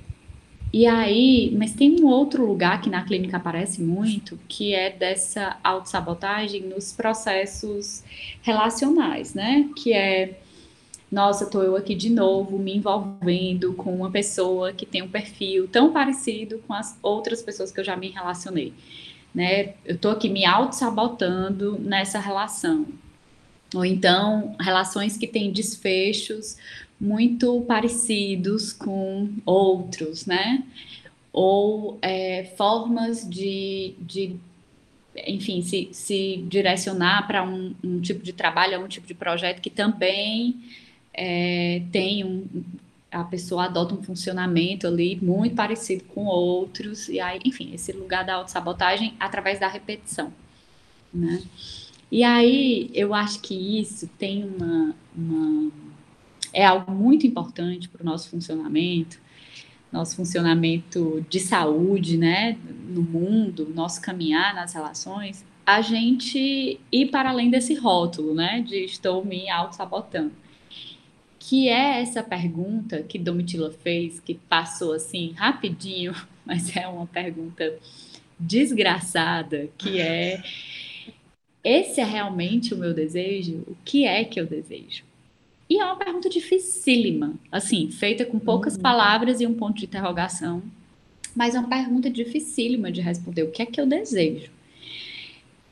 [0.72, 5.58] e aí, mas tem um outro lugar que na clínica aparece muito, que é dessa
[5.62, 8.04] autossabotagem nos processos
[8.42, 9.70] relacionais, né?
[9.76, 10.40] Que é
[11.10, 15.68] nossa, estou eu aqui de novo me envolvendo com uma pessoa que tem um perfil
[15.68, 18.72] tão parecido com as outras pessoas que eu já me relacionei.
[19.34, 19.74] Né?
[19.84, 22.86] Eu estou aqui me auto-sabotando nessa relação.
[23.74, 26.56] Ou então, relações que têm desfechos
[27.00, 30.64] muito parecidos com outros, né?
[31.32, 34.36] Ou é, formas de, de
[35.26, 39.70] enfim, se, se direcionar para um, um, tipo de trabalho, um tipo de projeto que
[39.70, 40.56] também
[41.16, 42.46] é, tem um,
[43.10, 48.24] a pessoa adota um funcionamento ali muito parecido com outros, e aí, enfim, esse lugar
[48.24, 50.32] da autossabotagem através da repetição,
[51.12, 51.42] né?
[52.12, 55.72] E aí, eu acho que isso tem uma, uma
[56.52, 59.18] é algo muito importante para o nosso funcionamento,
[59.90, 62.56] nosso funcionamento de saúde, né,
[62.88, 68.84] no mundo, nosso caminhar nas relações, a gente ir para além desse rótulo, né, de
[68.84, 70.32] estou me auto-sabotando
[71.48, 76.12] que é essa pergunta que Domitila fez, que passou assim rapidinho,
[76.44, 77.78] mas é uma pergunta
[78.38, 80.42] desgraçada, que é
[81.62, 83.62] esse é realmente o meu desejo?
[83.68, 85.04] O que é que eu desejo?
[85.70, 88.82] E é uma pergunta dificílima, assim, feita com poucas uhum.
[88.82, 90.64] palavras e um ponto de interrogação,
[91.34, 93.44] mas é uma pergunta dificílima de responder.
[93.44, 94.50] O que é que eu desejo?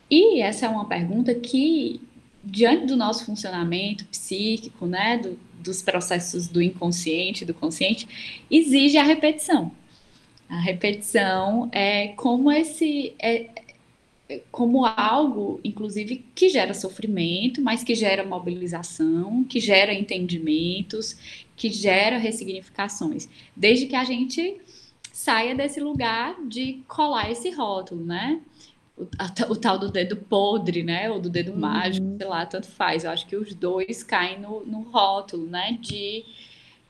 [0.08, 2.00] E essa é uma pergunta que,
[2.44, 8.06] diante do nosso funcionamento psíquico, né, do, dos processos do inconsciente, do consciente,
[8.50, 9.72] exige a repetição.
[10.48, 13.14] A repetição é como esse.
[13.18, 13.48] É,
[14.50, 22.16] como algo, inclusive, que gera sofrimento, mas que gera mobilização, que gera entendimentos, que gera
[22.16, 24.56] ressignificações, desde que a gente
[25.12, 28.40] saia desse lugar de colar esse rótulo, né?
[28.96, 31.10] O, a, o tal do dedo podre, né?
[31.10, 31.58] Ou do dedo uhum.
[31.58, 33.04] mágico, sei lá, tanto faz.
[33.04, 35.76] Eu acho que os dois caem no, no rótulo, né?
[35.80, 36.24] De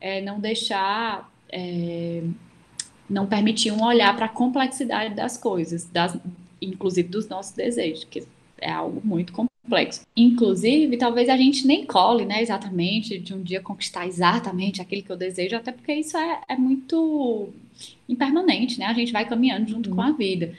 [0.01, 1.31] é, não deixar.
[1.51, 2.23] É,
[3.09, 6.19] não permitir um olhar para a complexidade das coisas, das,
[6.61, 8.27] inclusive dos nossos desejos, que
[8.59, 10.07] é algo muito complexo.
[10.17, 15.11] Inclusive, talvez a gente nem cole, né, exatamente, de um dia conquistar exatamente aquilo que
[15.13, 17.51] eu desejo, até porque isso é, é muito
[18.09, 18.87] impermanente, né?
[18.87, 19.97] A gente vai caminhando junto uhum.
[19.97, 20.55] com a vida.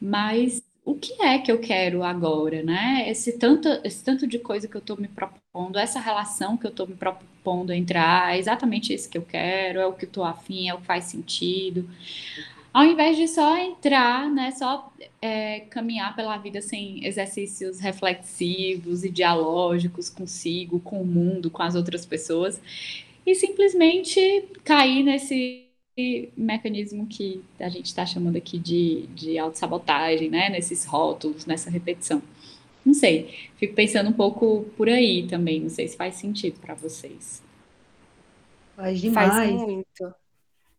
[0.00, 3.04] Mas o que é que eu quero agora, né?
[3.08, 6.70] Esse tanto, esse tanto de coisa que eu estou me propondo, essa relação que eu
[6.70, 10.24] estou me propondo entrar, é exatamente isso que eu quero, é o que eu estou
[10.24, 11.88] afim, é o que faz sentido.
[12.72, 19.10] Ao invés de só entrar, né, só é, caminhar pela vida sem exercícios reflexivos e
[19.10, 22.60] dialógicos consigo, com o mundo, com as outras pessoas,
[23.24, 25.69] e simplesmente cair nesse
[26.36, 30.48] mecanismo que a gente está chamando aqui de, de autossabotagem, né?
[30.48, 32.22] Nesses rótulos, nessa repetição.
[32.84, 36.74] Não sei, fico pensando um pouco por aí também, não sei se faz sentido para
[36.74, 37.42] vocês.
[38.74, 39.30] Faz demais.
[39.30, 40.14] Faz muito.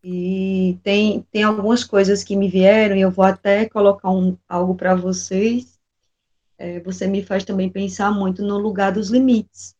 [0.03, 4.73] E tem, tem algumas coisas que me vieram, e eu vou até colocar um, algo
[4.73, 5.79] para vocês.
[6.57, 9.75] É, você me faz também pensar muito no lugar dos limites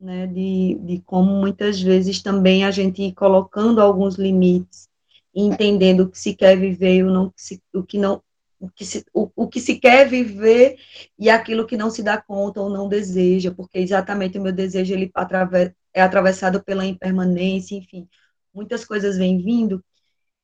[0.00, 4.88] né, de, de como muitas vezes também a gente ir colocando alguns limites,
[5.34, 7.32] entendendo o que se quer viver e o, não,
[7.74, 8.22] o que não
[8.60, 10.76] o que, se, o, o que se quer viver
[11.18, 14.92] e aquilo que não se dá conta ou não deseja, porque exatamente o meu desejo
[14.94, 18.08] ele atraves, é atravessado pela impermanência, enfim,
[18.52, 19.82] muitas coisas vêm vindo.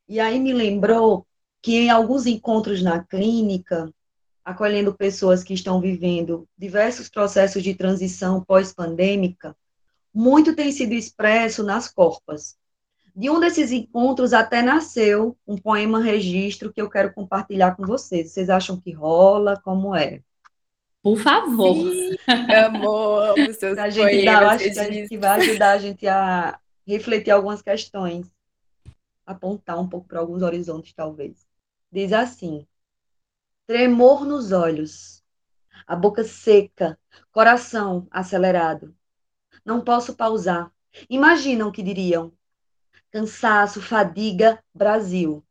[0.09, 1.27] E aí me lembrou
[1.63, 3.93] que em alguns encontros na clínica,
[4.45, 9.57] acolhendo pessoas que estão vivendo diversos processos de transição pós-pandêmica,
[10.13, 12.57] muito tem sido expresso nas corpas.
[13.17, 18.33] De um desses encontros até nasceu um poema registro que eu quero compartilhar com vocês.
[18.33, 19.61] Vocês acham que rola?
[19.65, 20.21] Como é?
[21.03, 21.75] Por favor.
[21.75, 22.17] Sim,
[22.67, 24.25] amor, os seus a gente.
[24.25, 28.27] Dá, acho que, a gente vai ajudar a gente a refletir algumas questões,
[29.27, 31.47] apontar um pouco para alguns horizontes, talvez.
[31.93, 32.67] Diz assim:
[33.67, 35.23] tremor nos olhos,
[35.87, 36.99] a boca seca,
[37.33, 38.95] coração acelerado.
[39.65, 40.71] Não posso pausar.
[41.09, 42.33] Imaginam o que diriam.
[43.11, 45.45] Cansaço, fadiga, Brasil.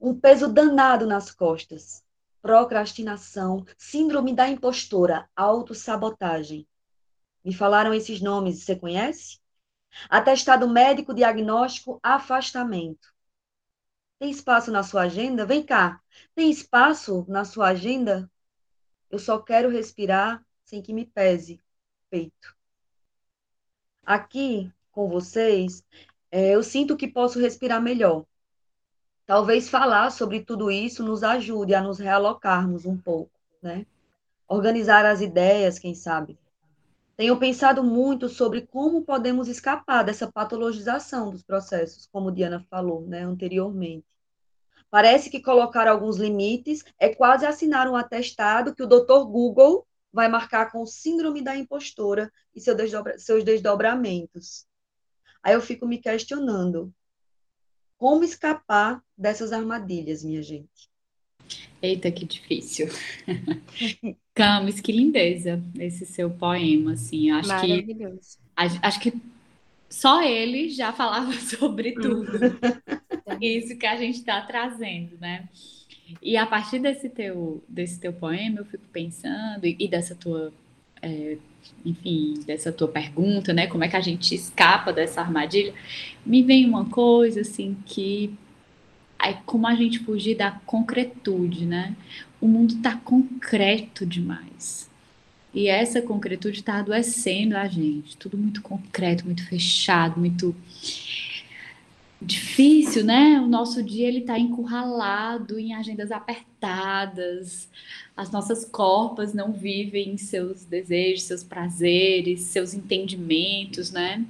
[0.00, 2.04] Um peso danado nas costas.
[2.42, 6.66] Procrastinação, síndrome da impostora, autossabotagem.
[7.44, 9.38] Me falaram esses nomes, você conhece?
[10.10, 13.13] Atestado médico diagnóstico afastamento.
[14.24, 15.44] Tem espaço na sua agenda?
[15.44, 16.00] Vem cá.
[16.34, 18.30] Tem espaço na sua agenda?
[19.10, 21.60] Eu só quero respirar sem que me pese
[22.08, 22.56] peito.
[24.02, 25.84] Aqui com vocês,
[26.30, 28.24] é, eu sinto que posso respirar melhor.
[29.26, 33.84] Talvez falar sobre tudo isso nos ajude a nos realocarmos um pouco, né?
[34.48, 36.38] Organizar as ideias, quem sabe.
[37.14, 43.20] Tenho pensado muito sobre como podemos escapar dessa patologização dos processos, como Diana falou né,
[43.20, 44.13] anteriormente.
[44.94, 50.28] Parece que colocar alguns limites é quase assinar um atestado que o doutor Google vai
[50.28, 54.64] marcar com síndrome da impostora e seu desdobra, seus desdobramentos.
[55.42, 56.94] Aí eu fico me questionando,
[57.98, 60.88] como escapar dessas armadilhas, minha gente?
[61.82, 62.86] Eita, que difícil.
[64.32, 67.84] Camis, que lindeza esse seu poema, assim, acho que
[68.80, 69.12] acho que
[69.90, 72.30] só ele já falava sobre tudo.
[73.40, 75.48] Isso que a gente está trazendo, né?
[76.22, 80.52] E a partir desse teu, desse teu poema, eu fico pensando, e, e dessa tua,
[81.00, 81.38] é,
[81.84, 83.66] enfim, dessa tua pergunta, né?
[83.66, 85.72] Como é que a gente escapa dessa armadilha?
[86.24, 88.34] Me vem uma coisa, assim, que
[89.18, 91.96] é como a gente fugir da concretude, né?
[92.40, 94.90] O mundo está concreto demais.
[95.54, 98.16] E essa concretude está adoecendo a gente.
[98.16, 100.54] Tudo muito concreto, muito fechado, muito
[102.24, 103.40] difícil, né?
[103.40, 107.68] O nosso dia ele está encurralado em agendas apertadas.
[108.16, 114.24] As nossas corpas não vivem seus desejos, seus prazeres, seus entendimentos, né?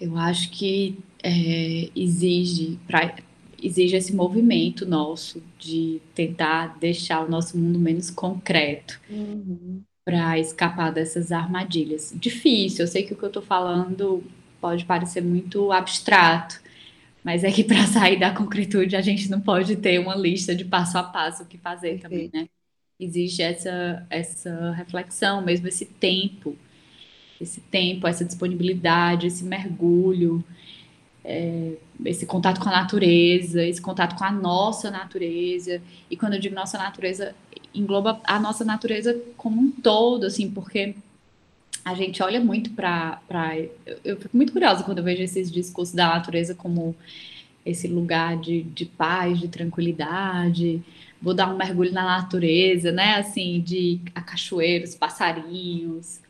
[0.00, 3.14] Eu acho que é, exige pra,
[3.62, 9.00] exige esse movimento nosso de tentar deixar o nosso mundo menos concreto.
[9.08, 12.12] Uhum para escapar dessas armadilhas.
[12.14, 14.22] Difícil, eu sei que o que eu estou falando
[14.60, 16.60] pode parecer muito abstrato,
[17.24, 20.64] Mas é que para sair da concretude a gente não pode ter uma lista de
[20.64, 22.48] passo a passo o que fazer também, né?
[22.98, 26.56] Existe essa, essa reflexão, mesmo esse tempo,
[27.40, 30.44] esse tempo, essa disponibilidade, esse mergulho,
[31.24, 31.72] é,
[32.04, 35.82] esse contato com a natureza, esse contato com a nossa natureza.
[36.10, 37.34] E quando eu digo nossa natureza,
[37.74, 40.94] engloba a nossa natureza como um todo, assim, porque
[41.84, 43.20] a gente olha muito para.
[43.86, 46.94] Eu, eu fico muito curiosa quando eu vejo esses discursos da natureza como
[47.64, 50.82] esse lugar de, de paz, de tranquilidade.
[51.20, 53.16] Vou dar um mergulho na natureza, né?
[53.16, 56.20] Assim, de cachoeiros, passarinhos,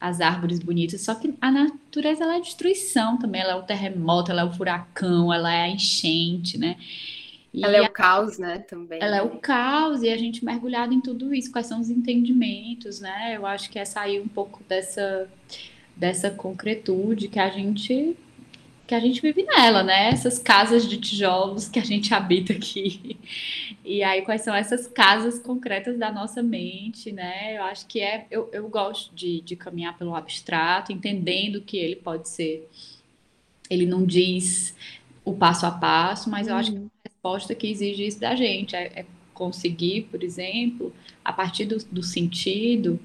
[0.00, 1.02] as árvores bonitas.
[1.02, 3.40] Só que a natureza ela é destruição também.
[3.40, 6.76] Ela é o terremoto, ela é o furacão, ela é a enchente, né?
[7.52, 9.00] E ela é o caos, né, também.
[9.02, 13.00] Ela é o caos e a gente mergulhado em tudo isso, quais são os entendimentos,
[13.00, 13.36] né?
[13.36, 15.28] Eu acho que é sair um pouco dessa
[15.96, 18.16] dessa concretude que a gente
[18.86, 20.08] que a gente vive nela, né?
[20.08, 23.16] Essas casas de tijolos que a gente habita aqui.
[23.84, 27.56] E aí, quais são essas casas concretas da nossa mente, né?
[27.56, 28.26] Eu acho que é.
[28.30, 32.68] Eu, eu gosto de, de caminhar pelo abstrato, entendendo que ele pode ser.
[33.68, 34.74] Ele não diz
[35.24, 39.00] o passo a passo, mas eu acho que resposta que exige isso da gente, é,
[39.00, 40.92] é conseguir, por exemplo,
[41.24, 42.98] a partir do, do, sentido,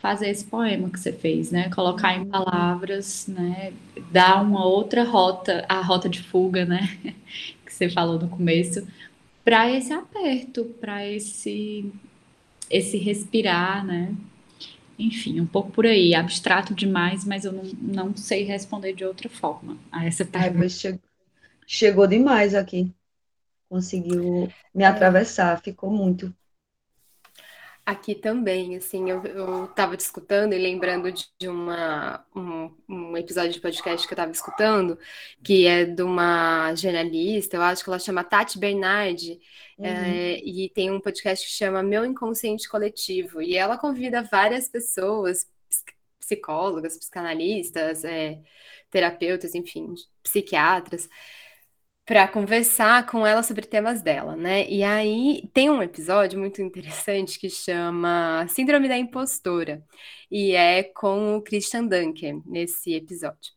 [0.00, 1.68] fazer esse poema que você fez, né?
[1.70, 3.72] Colocar em palavras, né?
[4.12, 6.96] Dar uma outra rota, a rota de fuga, né?
[7.66, 8.86] que você falou no começo,
[9.44, 11.92] para esse aperto, para esse
[12.70, 14.14] esse respirar, né?
[14.98, 19.28] Enfim, um pouco por aí, abstrato demais, mas eu não, não sei responder de outra
[19.28, 20.68] forma a essa pergunta.
[20.68, 21.00] Chegou,
[21.66, 22.92] chegou demais aqui
[23.68, 26.34] conseguiu me atravessar, ficou muito.
[27.88, 33.62] Aqui também, assim, eu estava te escutando e lembrando de uma, um, um, episódio de
[33.62, 34.98] podcast que eu estava escutando,
[35.42, 39.40] que é de uma jornalista, eu acho que ela chama Tati Bernardi,
[39.78, 39.86] uhum.
[39.86, 45.46] é, e tem um podcast que chama Meu Inconsciente Coletivo, e ela convida várias pessoas,
[46.20, 48.38] psicólogas, psicanalistas, é,
[48.90, 51.08] terapeutas, enfim, psiquiatras,
[52.08, 54.66] para conversar com ela sobre temas dela, né?
[54.66, 59.84] E aí tem um episódio muito interessante que chama Síndrome da Impostora,
[60.30, 63.52] e é com o Christian Dunker nesse episódio.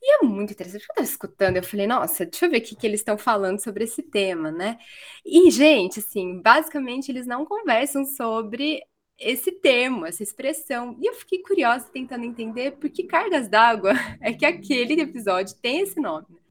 [0.00, 2.76] E é muito interessante, eu estava escutando, eu falei, nossa, deixa eu ver o que,
[2.76, 4.78] que eles estão falando sobre esse tema, né?
[5.24, 8.84] E, gente, assim, basicamente eles não conversam sobre
[9.18, 10.96] esse termo, essa expressão.
[11.02, 15.80] E eu fiquei curiosa tentando entender por que cargas d'água é que aquele episódio tem
[15.80, 16.45] esse nome.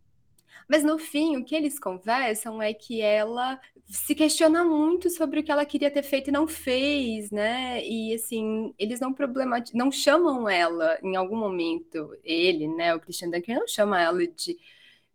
[0.67, 5.43] Mas no fim, o que eles conversam é que ela se questiona muito sobre o
[5.43, 7.85] que ela queria ter feito e não fez, né?
[7.85, 13.29] E assim, eles não problematizam, não chamam ela em algum momento, ele, né, o Christian
[13.29, 14.57] Dunker não chama ela de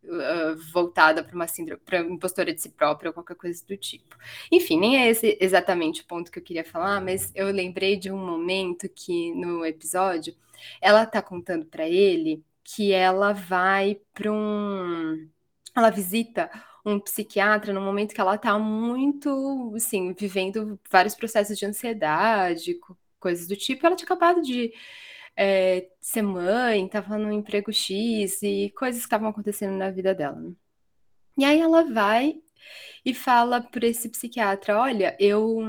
[0.04, 4.16] uh, voltada para uma síndrome, para impostora de si própria ou qualquer coisa do tipo.
[4.50, 8.10] Enfim, nem é esse exatamente o ponto que eu queria falar, mas eu lembrei de
[8.10, 10.34] um momento que no episódio
[10.80, 15.28] ela tá contando para ele que ela vai para um
[15.74, 16.50] ela visita
[16.84, 22.78] um psiquiatra no momento que ela está muito, assim, vivendo vários processos de ansiedade,
[23.18, 23.86] coisas do tipo.
[23.86, 24.72] Ela tinha acabado de
[25.36, 30.36] é, ser mãe, estava no emprego X e coisas que estavam acontecendo na vida dela.
[30.40, 30.52] Né?
[31.38, 32.40] E aí ela vai
[33.04, 35.60] e fala para esse psiquiatra: Olha, eu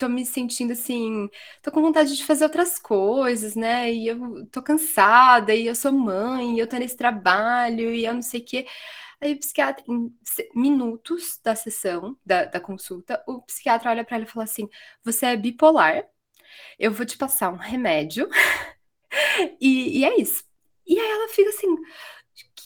[0.00, 1.28] tô me sentindo assim,
[1.62, 3.92] tô com vontade de fazer outras coisas, né?
[3.92, 8.14] E eu tô cansada, e eu sou mãe, e eu tô nesse trabalho, e eu
[8.14, 8.66] não sei o quê.
[9.20, 10.10] Aí o psiquiatra, em
[10.54, 14.68] minutos da sessão, da, da consulta, o psiquiatra olha para ela e fala assim:
[15.04, 16.04] Você é bipolar,
[16.78, 18.28] eu vou te passar um remédio,
[19.60, 20.44] e, e é isso.
[20.86, 21.76] E aí ela fica assim: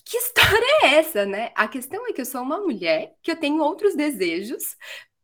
[0.05, 1.51] que história é essa, né?
[1.55, 4.77] A questão é que eu sou uma mulher, que eu tenho outros desejos,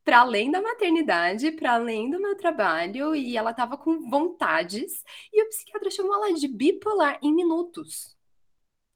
[0.05, 5.43] para além da maternidade, para além do meu trabalho, e ela estava com vontades, e
[5.43, 8.17] o psiquiatra chamou ela de bipolar em minutos.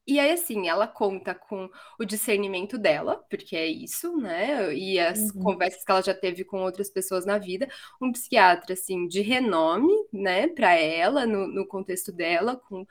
[0.07, 4.75] E aí, assim, ela conta com o discernimento dela, porque é isso, né?
[4.75, 5.43] E as uhum.
[5.43, 7.67] conversas que ela já teve com outras pessoas na vida.
[8.01, 12.87] Um psiquiatra, assim, de renome, né, para ela, no, no contexto dela, com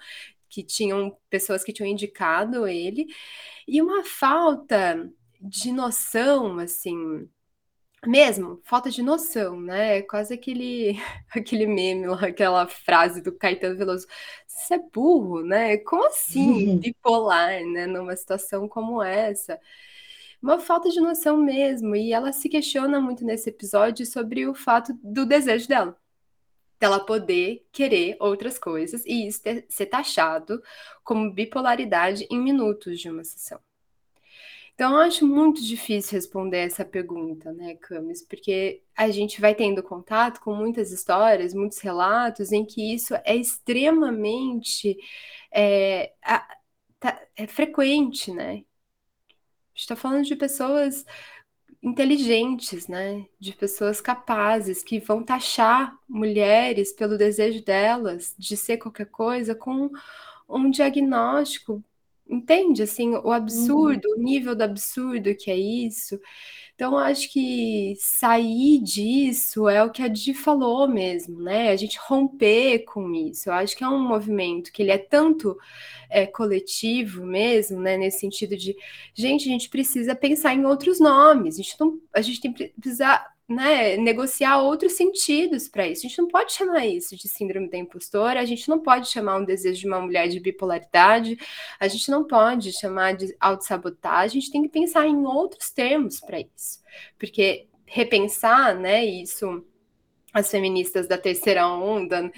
[0.49, 3.07] que tinham pessoas que tinham indicado ele.
[3.67, 5.09] E uma falta
[5.39, 7.29] de noção, assim,
[8.05, 10.01] mesmo, falta de noção, né?
[10.03, 10.97] Quase aquele,
[11.33, 14.07] aquele meme lá, aquela frase do Caetano Veloso.
[14.47, 15.77] Você é burro, né?
[15.77, 16.77] Como assim uhum.
[16.79, 17.87] bipolar, né?
[17.87, 19.59] Numa situação como essa.
[20.41, 21.95] Uma falta de noção mesmo.
[21.95, 25.97] E ela se questiona muito nesse episódio sobre o fato do desejo dela.
[26.79, 30.61] Dela poder querer outras coisas e isso ter, ser taxado
[31.03, 33.59] como bipolaridade em minutos de uma sessão.
[34.75, 38.23] Então, eu acho muito difícil responder essa pergunta, né, Camis?
[38.25, 43.35] Porque a gente vai tendo contato com muitas histórias, muitos relatos em que isso é
[43.35, 44.97] extremamente
[45.53, 46.13] é,
[46.99, 48.51] tá, é frequente, né?
[48.53, 48.55] A
[49.75, 51.05] gente está falando de pessoas
[51.81, 53.25] inteligentes, né?
[53.39, 59.89] De pessoas capazes que vão taxar mulheres pelo desejo delas de ser qualquer coisa com
[60.49, 61.83] um diagnóstico,
[62.27, 62.83] entende?
[62.83, 64.19] Assim, o absurdo, uhum.
[64.19, 66.19] o nível do absurdo que é isso.
[66.75, 71.69] Então, acho que sair disso é o que a Di falou mesmo, né?
[71.69, 73.49] A gente romper com isso.
[73.49, 75.55] Eu acho que é um movimento que ele é tanto
[76.09, 77.95] é, coletivo mesmo, né?
[77.95, 78.75] Nesse sentido de,
[79.13, 81.55] gente, a gente precisa pensar em outros nomes.
[81.55, 86.05] A gente, não, a gente tem que precisar né, negociar outros sentidos para isso.
[86.05, 89.37] A gente não pode chamar isso de síndrome da impostora, a gente não pode chamar
[89.37, 91.37] um desejo de uma mulher de bipolaridade,
[91.79, 96.19] a gente não pode chamar de autossabotagem, a gente tem que pensar em outros termos
[96.19, 96.81] para isso.
[97.19, 99.63] Porque repensar, né, isso
[100.33, 102.31] as feministas da terceira onda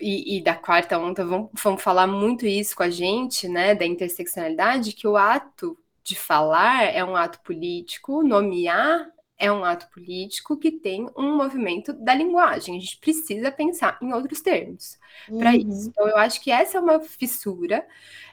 [0.00, 3.86] e, e, da quarta onda vão, vão falar muito isso com a gente, né, da
[3.86, 9.08] interseccionalidade, que o ato de falar é um ato político, nomear
[9.38, 12.76] é um ato político que tem um movimento da linguagem.
[12.76, 15.38] A gente precisa pensar em outros termos uhum.
[15.38, 15.88] para isso.
[15.88, 17.86] Então, eu acho que essa é uma fissura,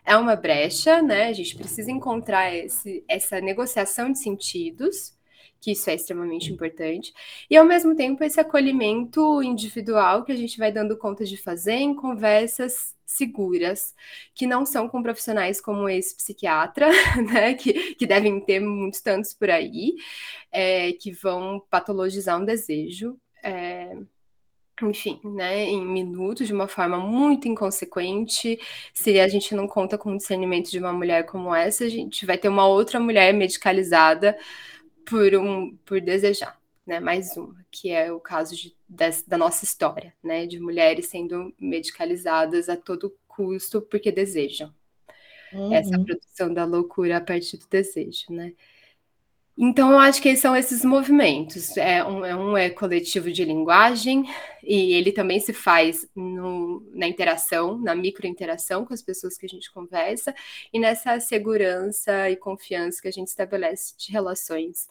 [0.04, 1.28] é uma brecha, né?
[1.28, 5.14] A gente precisa encontrar esse, essa negociação de sentidos
[5.62, 7.12] que isso é extremamente importante,
[7.50, 11.74] e ao mesmo tempo esse acolhimento individual que a gente vai dando conta de fazer
[11.74, 13.94] em conversas seguras,
[14.34, 16.90] que não são com profissionais como esse psiquiatra,
[17.32, 19.96] né, que, que devem ter muitos tantos por aí,
[20.52, 23.18] é, que vão patologizar um desejo.
[23.44, 23.96] É,
[24.84, 28.60] enfim, né, em minutos, de uma forma muito inconsequente.
[28.94, 32.26] Se a gente não conta com o discernimento de uma mulher como essa, a gente
[32.26, 34.38] vai ter uma outra mulher medicalizada
[35.06, 37.00] por, um, por desejar, né?
[37.00, 38.76] Mais uma, que é o caso de,
[39.28, 40.46] da nossa história, né?
[40.46, 44.74] De mulheres sendo medicalizadas a todo custo porque desejam.
[45.54, 45.74] Uhum.
[45.74, 48.54] Essa produção da loucura a partir do desejo, né?
[49.58, 51.78] Então, eu acho que são esses movimentos.
[51.78, 54.26] É um, é um é coletivo de linguagem,
[54.62, 59.50] e ele também se faz no, na interação, na microinteração com as pessoas que a
[59.50, 60.36] gente conversa,
[60.74, 64.90] e nessa segurança e confiança que a gente estabelece de relações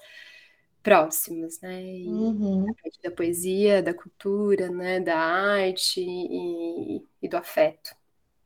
[0.84, 1.82] próximas, né?
[1.82, 2.66] E uhum.
[2.68, 5.00] a da poesia, da cultura, né?
[5.00, 7.96] da arte e, e do afeto.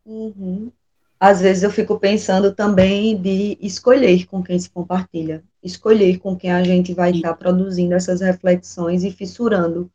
[0.07, 0.73] Uhum
[1.21, 6.53] às vezes eu fico pensando também de escolher com quem se compartilha, escolher com quem
[6.53, 9.91] a gente vai estar produzindo essas reflexões e fissurando,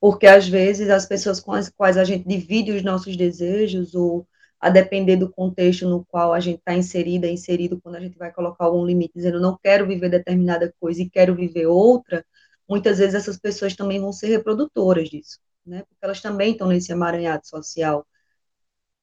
[0.00, 4.26] porque às vezes as pessoas com as quais a gente divide os nossos desejos, ou
[4.60, 8.32] a depender do contexto no qual a gente está inserida, inserido, quando a gente vai
[8.32, 12.24] colocar algum limite, dizendo não quero viver determinada coisa e quero viver outra,
[12.68, 15.82] muitas vezes essas pessoas também vão ser reprodutoras disso, né?
[15.82, 18.06] Porque elas também estão nesse emaranhado social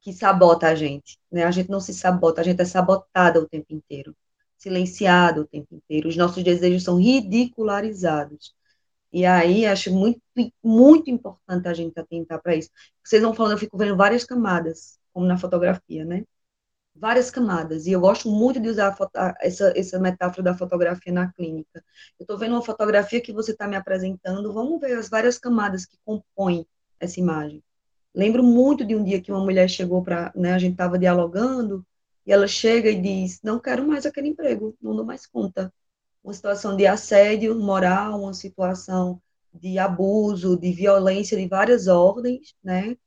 [0.02, 1.46] que sabota a gente, né?
[1.46, 4.16] A gente não se sabota, a gente é sabotada o tempo inteiro,
[4.58, 6.10] silenciado o tempo inteiro.
[6.10, 8.54] Os nossos desejos são ridicularizados.
[9.12, 10.22] E aí acho muito
[10.64, 12.70] muito importante a gente atentar para isso.
[13.04, 16.26] Vocês vão falando, eu fico vendo várias camadas, como na fotografia, né?
[16.94, 17.88] Várias camadas.
[17.88, 18.96] E eu gosto muito de usar
[19.40, 21.84] essa, essa metáfora da fotografia na clínica.
[22.20, 25.86] Eu estou vendo uma fotografia que você está me apresentando, vamos ver as várias camadas
[25.86, 26.68] que compõem
[27.00, 27.64] essa imagem.
[28.14, 31.86] Lembro muito de um dia que uma mulher chegou para, né, a gente estava dialogando,
[32.26, 35.74] e ela chega e diz: Não quero mais aquele emprego, não dou mais conta.
[36.24, 39.22] Uma situação de assédio moral, uma situação
[39.54, 42.98] de abuso, de violência de várias ordens, né?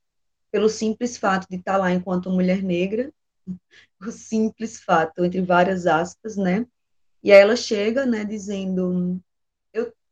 [0.51, 3.13] Pelo simples fato de estar lá enquanto mulher negra,
[4.01, 6.67] o simples fato, entre várias aspas, né?
[7.23, 9.21] E aí ela chega, né, dizendo: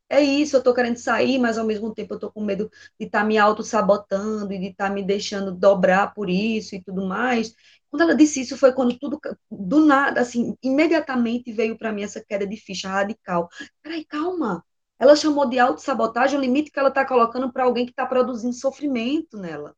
[0.09, 3.07] é isso, eu tô querendo sair, mas ao mesmo tempo eu tô com medo de
[3.07, 7.05] estar tá me auto-sabotando e de estar tá me deixando dobrar por isso e tudo
[7.07, 7.55] mais.
[7.91, 9.19] Quando ela disse isso, foi quando tudo,
[9.51, 13.49] do nada, assim, imediatamente veio para mim essa queda de ficha radical.
[13.83, 14.65] Peraí, calma.
[14.99, 18.55] Ela chamou de auto-sabotagem o limite que ela está colocando para alguém que está produzindo
[18.55, 19.75] sofrimento nela.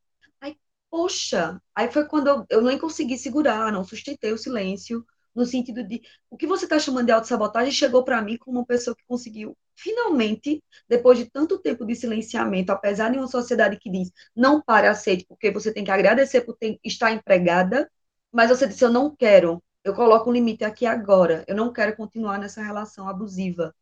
[0.89, 5.83] Poxa, aí foi quando eu, eu nem consegui segurar, não sustentei o silêncio, no sentido
[5.83, 9.03] de o que você está chamando de autossabotagem chegou para mim como uma pessoa que
[9.07, 14.61] conseguiu, finalmente, depois de tanto tempo de silenciamento, apesar de uma sociedade que diz não
[14.61, 17.89] pare, aceite, porque você tem que agradecer por ter, estar empregada,
[18.31, 21.95] mas você disse, eu não quero, eu coloco um limite aqui agora, eu não quero
[21.95, 23.73] continuar nessa relação abusiva.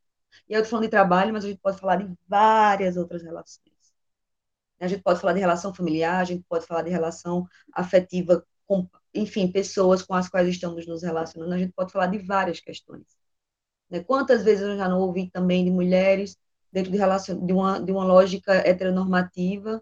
[0.49, 3.66] E eu estou falando de trabalho, mas a gente pode falar de várias outras relações.
[4.79, 8.87] A gente pode falar de relação familiar, a gente pode falar de relação afetiva com
[9.13, 13.05] enfim, pessoas com as quais estamos nos relacionando, a gente pode falar de várias questões.
[13.89, 14.01] Né?
[14.03, 16.37] Quantas vezes eu já não ouvi também de mulheres
[16.71, 17.45] dentro de, relacion...
[17.45, 19.81] de, uma, de uma lógica heteronormativa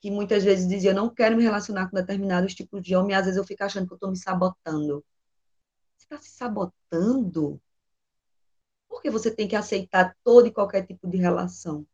[0.00, 3.24] que muitas vezes dizia não quero me relacionar com determinados tipos de homem, e às
[3.24, 5.04] vezes eu fico achando que eu estou me sabotando.
[5.96, 7.60] Você está se sabotando?
[8.88, 11.86] Por que você tem que aceitar todo e qualquer tipo de relação?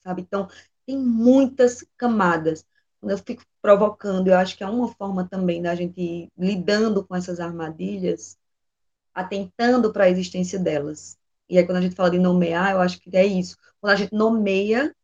[0.00, 0.22] Sabe?
[0.22, 0.48] Então,
[0.86, 2.64] tem muitas camadas.
[3.00, 7.04] Quando eu fico provocando, eu acho que é uma forma também da gente ir lidando
[7.04, 8.38] com essas armadilhas,
[9.14, 11.18] atentando para a existência delas.
[11.48, 13.56] E aí, quando a gente fala de nomear, eu acho que é isso.
[13.80, 14.94] Quando a gente nomeia,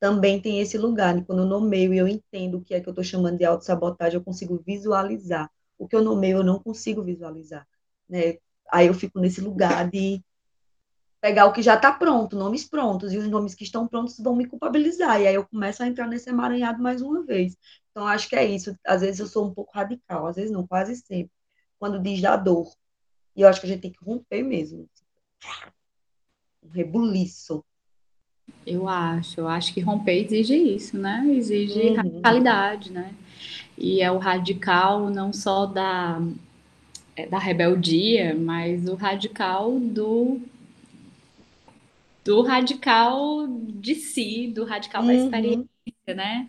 [0.00, 1.16] também tem esse lugar.
[1.18, 3.44] E quando eu nomeio e eu entendo o que é que eu estou chamando de
[3.44, 5.50] autossabotagem, eu consigo visualizar.
[5.78, 7.66] O que eu nomeio, eu não consigo visualizar.
[8.08, 8.38] Né?
[8.70, 10.22] Aí eu fico nesse lugar de
[11.20, 14.36] pegar o que já está pronto, nomes prontos, e os nomes que estão prontos vão
[14.36, 15.20] me culpabilizar.
[15.20, 17.56] E aí eu começo a entrar nesse emaranhado mais uma vez.
[17.90, 18.76] Então, acho que é isso.
[18.86, 21.32] Às vezes eu sou um pouco radical, às vezes não, quase sempre.
[21.78, 22.72] Quando diz da dor.
[23.34, 24.88] E eu acho que a gente tem que romper mesmo.
[26.62, 27.64] Um rebuliço.
[28.66, 31.24] Eu acho, eu acho que romper exige isso, né?
[31.28, 31.96] Exige uhum.
[31.96, 33.14] radicalidade, né?
[33.76, 36.20] E é o radical não só da,
[37.14, 40.40] é, da rebeldia, mas o radical do
[42.28, 45.24] do radical de si, do radical da uhum.
[45.24, 46.46] experiência, né?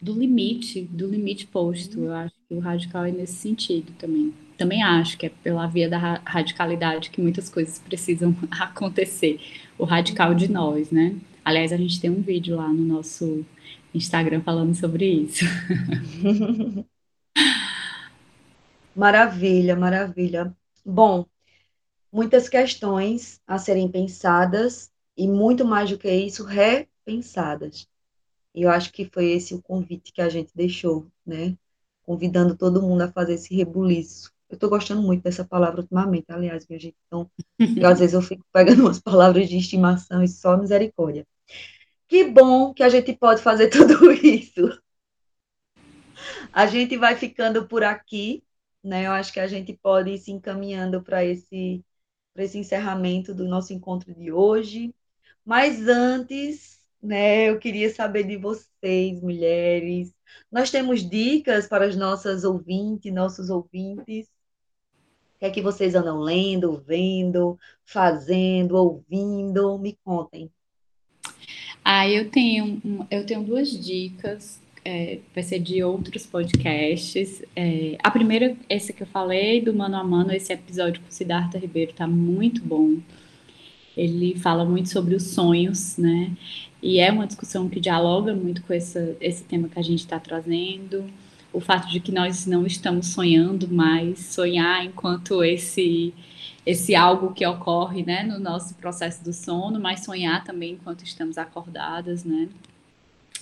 [0.00, 2.02] Do limite, do limite posto.
[2.04, 4.32] Eu acho que o radical é nesse sentido também.
[4.56, 9.38] Também acho que é pela via da radicalidade que muitas coisas precisam acontecer.
[9.76, 11.14] O radical de nós, né?
[11.44, 13.44] Aliás, a gente tem um vídeo lá no nosso
[13.94, 15.44] Instagram falando sobre isso.
[18.96, 20.56] maravilha, maravilha.
[20.82, 21.26] Bom,
[22.10, 27.88] muitas questões a serem pensadas e muito mais do que isso, repensadas.
[28.54, 31.56] E eu acho que foi esse o convite que a gente deixou, né?
[32.02, 34.32] Convidando todo mundo a fazer esse rebuliço.
[34.48, 36.96] Eu estou gostando muito dessa palavra ultimamente, aliás, minha gente.
[37.06, 37.28] Então,
[37.90, 41.26] às vezes eu fico pegando umas palavras de estimação e só misericórdia.
[42.06, 44.80] Que bom que a gente pode fazer tudo isso.
[46.52, 48.44] A gente vai ficando por aqui,
[48.82, 49.06] né?
[49.06, 51.84] Eu acho que a gente pode ir se encaminhando para esse,
[52.32, 54.94] para esse encerramento do nosso encontro de hoje.
[55.44, 60.14] Mas antes, né, eu queria saber de vocês, mulheres.
[60.50, 64.26] Nós temos dicas para as nossas ouvintes, nossos ouvintes.
[65.36, 69.78] O que é que vocês andam lendo, vendo, fazendo, ouvindo?
[69.78, 70.50] Me contem.
[71.84, 72.80] Ah, eu tenho,
[73.10, 74.62] eu tenho duas dicas.
[74.86, 77.42] É, vai ser de outros podcasts.
[77.54, 81.12] É, a primeira, esse que eu falei, do Mano a Mano, esse episódio com o
[81.12, 82.98] Siddhartha Ribeiro, tá muito bom.
[83.96, 86.32] Ele fala muito sobre os sonhos, né?
[86.82, 90.18] E é uma discussão que dialoga muito com essa, esse tema que a gente está
[90.18, 91.04] trazendo.
[91.52, 96.12] O fato de que nós não estamos sonhando mais, sonhar enquanto esse
[96.66, 101.36] esse algo que ocorre, né, no nosso processo do sono, mas sonhar também enquanto estamos
[101.36, 102.48] acordadas, né?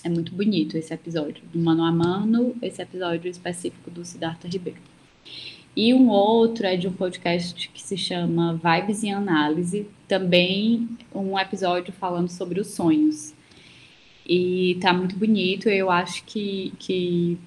[0.03, 4.81] É muito bonito esse episódio, do mano a mano, esse episódio específico do Siddhartha Ribeiro.
[5.75, 11.37] E um outro é de um podcast que se chama Vibes em Análise, também um
[11.37, 13.33] episódio falando sobre os sonhos.
[14.25, 17.39] E tá muito bonito, eu acho que, que,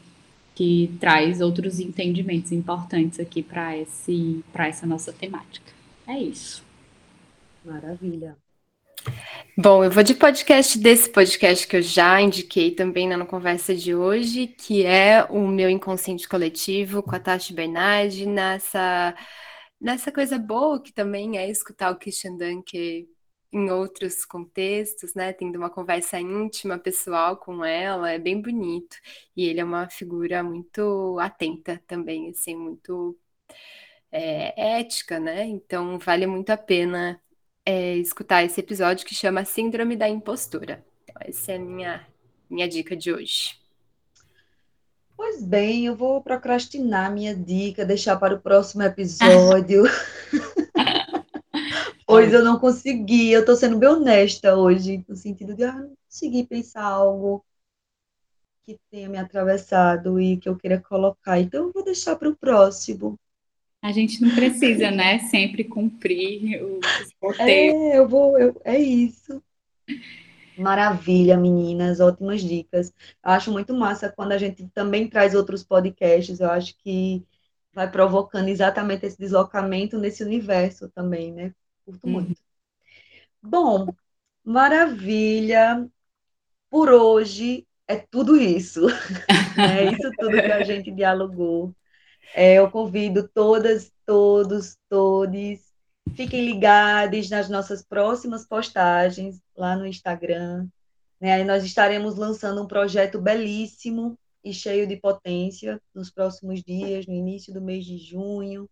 [0.54, 5.72] que traz outros entendimentos importantes aqui para essa nossa temática.
[6.06, 6.64] É isso.
[7.64, 8.36] Maravilha.
[9.59, 13.94] Bom, eu vou de podcast desse podcast que eu já indiquei também na conversa de
[13.94, 19.16] hoje, que é o meu inconsciente coletivo com a Tati Bernardi, nessa,
[19.80, 23.07] nessa coisa boa que também é escutar o Christian Dunker
[23.50, 25.32] em outros contextos, né?
[25.32, 28.96] Tendo uma conversa íntima, pessoal com ela, é bem bonito.
[29.34, 33.18] E ele é uma figura muito atenta também, assim, muito
[34.12, 35.44] é, ética, né?
[35.46, 37.20] Então vale muito a pena
[37.66, 40.84] é, escutar esse episódio que chama Síndrome da Impostura.
[41.02, 42.06] Então, essa é a minha,
[42.48, 43.58] minha dica de hoje.
[45.16, 49.82] Pois bem, eu vou procrastinar minha dica, deixar para o próximo episódio.
[52.06, 55.96] pois eu não consegui, eu estou sendo bem honesta hoje, no sentido de ah, não
[56.08, 57.44] consegui pensar algo
[58.62, 61.40] que tenha me atravessado e que eu queira colocar.
[61.40, 63.18] Então, eu vou deixar para o próximo.
[63.87, 65.20] A gente não precisa, né?
[65.30, 67.80] Sempre cumprir os roteiros.
[67.80, 69.41] É, eu vou, eu, é isso.
[70.59, 72.93] Maravilha, meninas, ótimas dicas.
[73.22, 76.41] Acho muito massa quando a gente também traz outros podcasts.
[76.41, 77.24] Eu acho que
[77.72, 81.55] vai provocando exatamente esse deslocamento nesse universo também, né?
[81.84, 82.12] Curto uhum.
[82.12, 82.43] muito.
[83.41, 83.87] Bom,
[84.43, 85.89] maravilha.
[86.68, 88.80] Por hoje é tudo isso.
[89.57, 91.72] é isso tudo que a gente dialogou.
[92.34, 95.66] É, eu convido todas, todos, todes
[96.14, 100.66] Fiquem ligados nas nossas próximas postagens lá no Instagram.
[101.20, 101.34] Né?
[101.34, 107.12] Aí nós estaremos lançando um projeto belíssimo e cheio de potência nos próximos dias, no
[107.12, 108.70] início do mês de junho.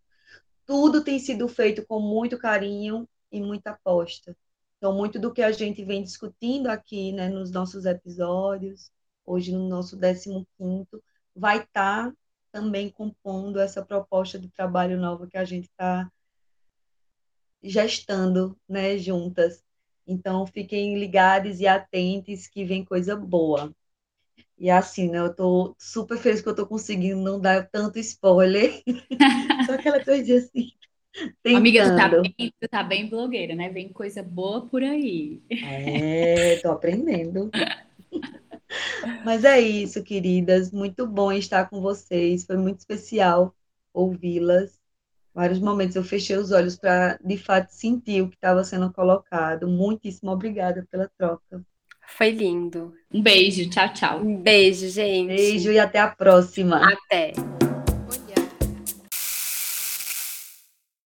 [0.65, 4.35] Tudo tem sido feito com muito carinho e muita aposta.
[4.79, 8.91] Então, muito do que a gente vem discutindo aqui né, nos nossos episódios,
[9.27, 10.47] hoje no nosso 15
[11.35, 12.17] vai estar tá
[12.55, 16.09] também compondo essa proposta de trabalho nova que a gente está
[17.61, 19.65] gestando né, juntas.
[20.07, 23.75] Então, fiquem ligados e atentos que vem coisa boa.
[24.57, 28.81] E assim, né, eu estou super feliz que eu estou conseguindo não dar tanto spoiler.
[29.67, 30.71] Só aquela coisa assim.
[31.43, 31.57] Tentando.
[31.57, 33.69] Amiga, tu tá, bem, tu tá bem blogueira, né?
[33.69, 35.43] Vem coisa boa por aí.
[35.51, 37.51] É, tô aprendendo.
[39.25, 40.71] Mas é isso, queridas.
[40.71, 42.45] Muito bom estar com vocês.
[42.45, 43.55] Foi muito especial
[43.93, 44.79] ouvi-las.
[45.35, 49.67] Vários momentos eu fechei os olhos para, de fato, sentir o que estava sendo colocado.
[49.67, 51.65] Muitíssimo obrigada pela troca.
[52.07, 52.95] Foi lindo.
[53.13, 53.69] Um beijo.
[53.71, 54.21] Tchau, tchau.
[54.21, 55.29] Um beijo, gente.
[55.29, 56.81] Beijo e até a próxima.
[56.87, 57.33] Até.